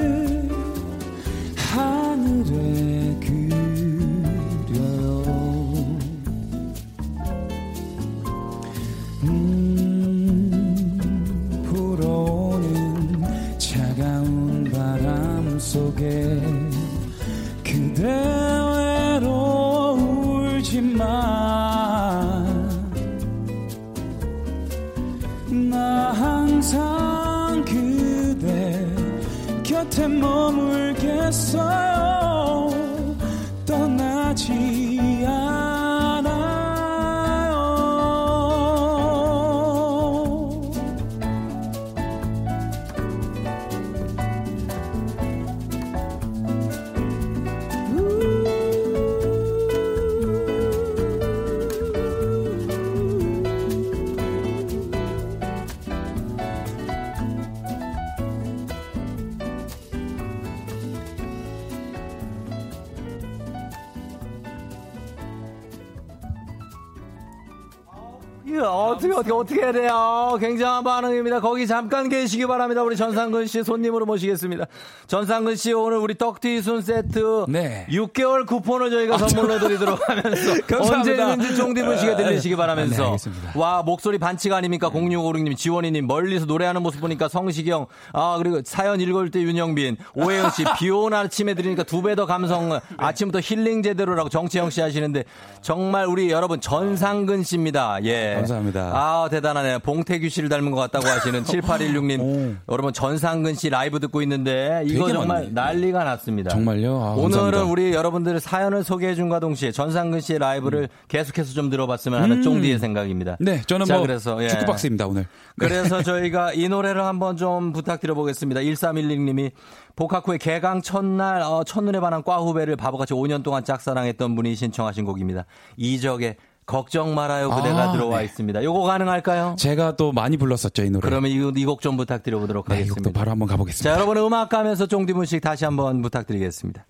[69.73, 70.37] 돼요?
[70.39, 71.41] 굉장한 반응입니다.
[71.41, 72.81] 거기 잠깐 계시기 바랍니다.
[72.83, 74.65] 우리 전상근 씨 손님으로 모시겠습니다.
[75.07, 77.85] 전상근 씨 오늘 우리 떡튀순 세트 네.
[77.89, 81.27] 6개월 쿠폰을 저희가 선물로 드리도록 하면서 감사합니다.
[81.27, 83.51] 언제든지 쫑디분 씨가 들리시기 네, 바라면서 알겠습니다.
[83.55, 84.89] 와 목소리 반칙 아닙니까?
[84.89, 90.89] 0656님 지원이님 멀리서 노래하는 모습 보니까 성시경 아 그리고 사연 읽을 때 윤영빈 오혜연 씨비
[90.89, 95.23] 오는 아침에 들으니까 두 배 더 감성 아침부터 힐링 제대로라고 정채영 씨 하시는데
[95.61, 97.97] 정말 우리 여러분 전상근 씨입니다.
[98.03, 98.35] 예.
[98.35, 98.91] 감사합니다.
[98.93, 99.79] 아, 대단 하네요.
[99.79, 102.57] 봉태규 씨를 닮은 것 같다고 하시는 7816님.
[102.69, 105.49] 여러분, 전상근 씨 라이브 듣고 있는데, 이거 정말 많네.
[105.51, 106.49] 난리가 났습니다.
[106.49, 106.91] 정말요?
[107.01, 107.63] 아, 오늘은 감사합니다.
[107.63, 112.41] 우리 여러분들 사연을 소개해 준과 동시에 전상근 씨의 라이브를 계속해서 좀 들어봤으면 하는 음.
[112.41, 113.37] 쫑디의 생각입니다.
[113.39, 114.49] 네, 저는 자, 뭐 그래서, 예.
[114.49, 115.23] 축구 박스입니다 오늘.
[115.57, 115.67] 네.
[115.67, 118.61] 그래서 저희가 이 노래를 한번 좀 부탁드려보겠습니다.
[118.61, 119.51] 1316님이
[119.95, 125.05] 복학 후에 개강 첫날 어, 첫눈에 반한 과 후배를 바보같이 5년 동안 짝사랑했던 분이 신청하신
[125.05, 125.45] 곡입니다.
[125.77, 128.25] 이적의 걱정 말아요 그대가 아, 들어와 네.
[128.25, 128.63] 있습니다.
[128.63, 129.55] 요거 가능할까요?
[129.57, 131.01] 제가 또 많이 불렀었죠 이 노래.
[131.07, 133.01] 그러면 이곡좀 부탁드려보도록 네, 하겠습니다.
[133.01, 133.89] 이곡도 바로 한번 가보겠습니다.
[133.89, 136.85] 자, 여러분 음악 가면서 쫑디문씩 다시 한번 부탁드리겠습니다.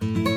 [0.00, 0.35] 그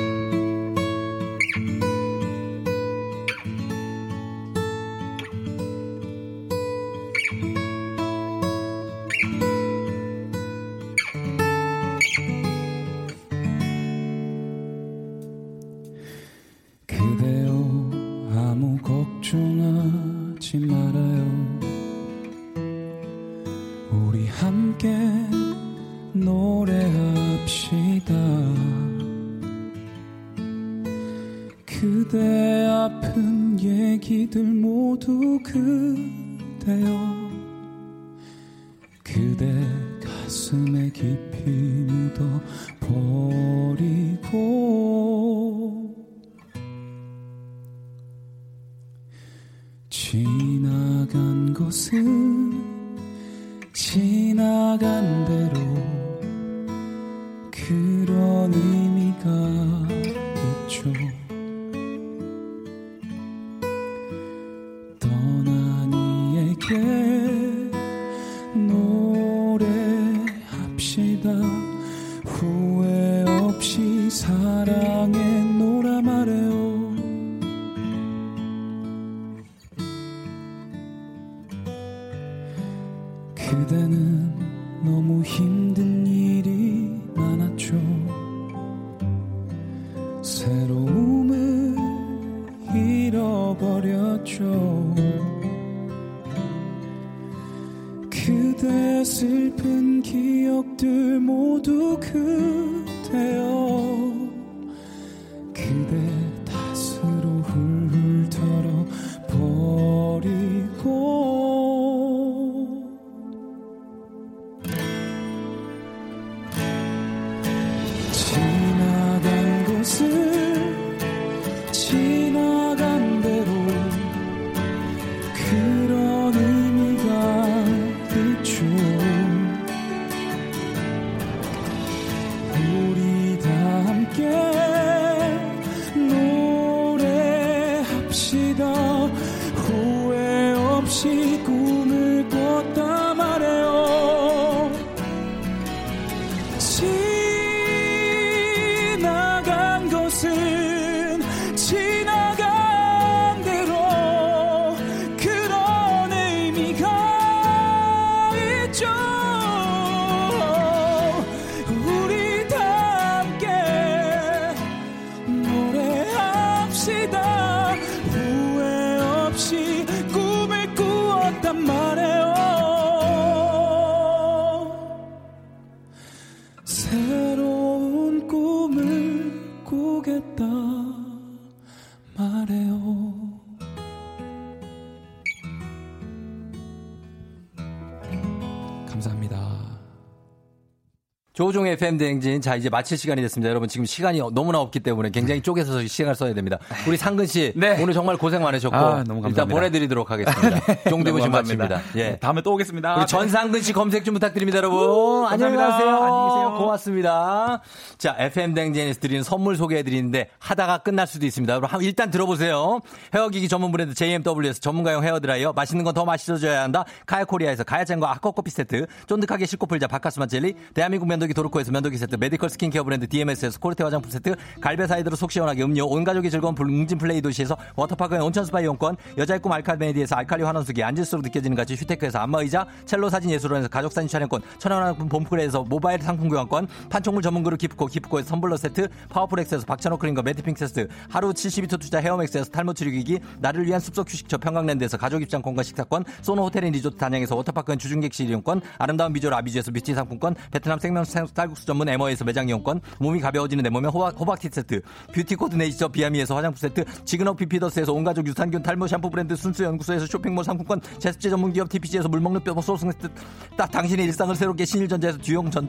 [191.50, 192.40] 조우종의 FM 대행진.
[192.40, 193.50] 자, 이제 마칠 시간이 됐습니다.
[193.50, 196.58] 여러분, 지금 시간이 너무나 없기 때문에 굉장히 쪼개서 시간을 써야 됩니다.
[196.86, 197.52] 우리 상근 씨.
[197.82, 198.76] 오늘 정말 고생 많으셨고.
[198.76, 199.48] 아, 일단.
[199.48, 200.60] 보내드리도록 하겠습니다.
[200.88, 201.66] 너무 감사합니다.
[201.68, 201.80] 마칩니다.
[201.96, 202.16] 예.
[202.18, 202.98] 다음에 또 오겠습니다.
[202.98, 205.26] 우리 전상근 씨 검색 좀 부탁드립니다, 여러분.
[205.26, 205.88] 안녕히 가세요.
[205.88, 206.54] 안녕히 계세요.
[206.58, 207.62] 고맙습니다.
[207.98, 211.52] 자, FM 대행진에서 드리는 선물 소개해드리는데 하다가 끝날 수도 있습니다.
[211.52, 212.78] 여러분, 한- 일단 들어보세요.
[213.12, 215.52] 헤어기기 전문 브랜드 JMW에서 전문가용 헤어드라이어.
[215.52, 216.84] 맛있는 건 더 맛있어져야 한다.
[217.06, 218.86] 카야코리아에서 카야잼과 아쿠아커피 세트.
[219.08, 220.54] 쫀득하게 씻고 풀자 박카스맛 젤리.
[220.72, 222.16] 대한민국 면도기 도르코에서 면도기 세트.
[222.16, 224.34] 메디컬 스킨케어 브랜드 DMS에서 코르테 화장품 세트.
[224.60, 225.86] 갈배 사이다로 속 시원하게 음료.
[225.86, 228.96] 온 가족이 즐거운 웅진 플레이 도시에서 워터파크의 온천 스파 이용권.
[229.16, 230.82] 여자의 꿈 알칼메디에서 알칼리 환원수기.
[230.82, 232.66] 앉을수록 느껴지는 가치 휘테크에서 안마의자.
[232.84, 234.42] 첼로 사진 예술원에서 가족 사진 촬영권.
[234.58, 236.68] 천연화장품 봄프레에서 모바일 상품 교환권.
[236.90, 238.88] 판촉물 전문 그룹 기프코 기프코에서 선블러 세트.
[239.08, 240.88] 파워풀엑스에서 박찬호 크림과 매트핑 세트.
[241.08, 243.18] 하루 72초 투자 헤어맥스에서 탈모 치료기기.
[243.38, 246.04] 나를 위한 숲속 휴식처 평강랜드에서 가족 입장권과 식사권.
[246.20, 248.60] 소노 호텔 앤 리조트 단양에서 워터파크 and 주중객실 이용권.
[248.78, 250.34] 아름다운 비주얼 아비주에서 뷰티 상품권.
[250.50, 251.04] 베트남 생명
[251.34, 252.80] 쌀국수 전문 에머에서 매장 이용권.
[252.98, 254.82] 몸이 가벼워지는 내 몸에 호박, 호박티 세트.
[255.12, 256.84] 뷰티 코드 네이처 비아미에서 화장품 세트.
[257.04, 260.80] 지그너 피피더스에서 온가족 유산균 탈모 샴푸 브랜드 순수 연구소에서 쇼핑몰 상품권.
[260.98, 263.08] 제습제 전문 기업 TPG에서 물먹는 뼈 소스 세트.
[263.56, 265.68] 딱 당신의 일상을 새롭게 신일전자에서 듀용 전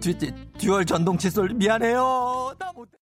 [0.00, 0.16] 듀,
[0.58, 2.54] 듀얼 전동 칫솔 미안해요.
[2.58, 2.88] 나 못.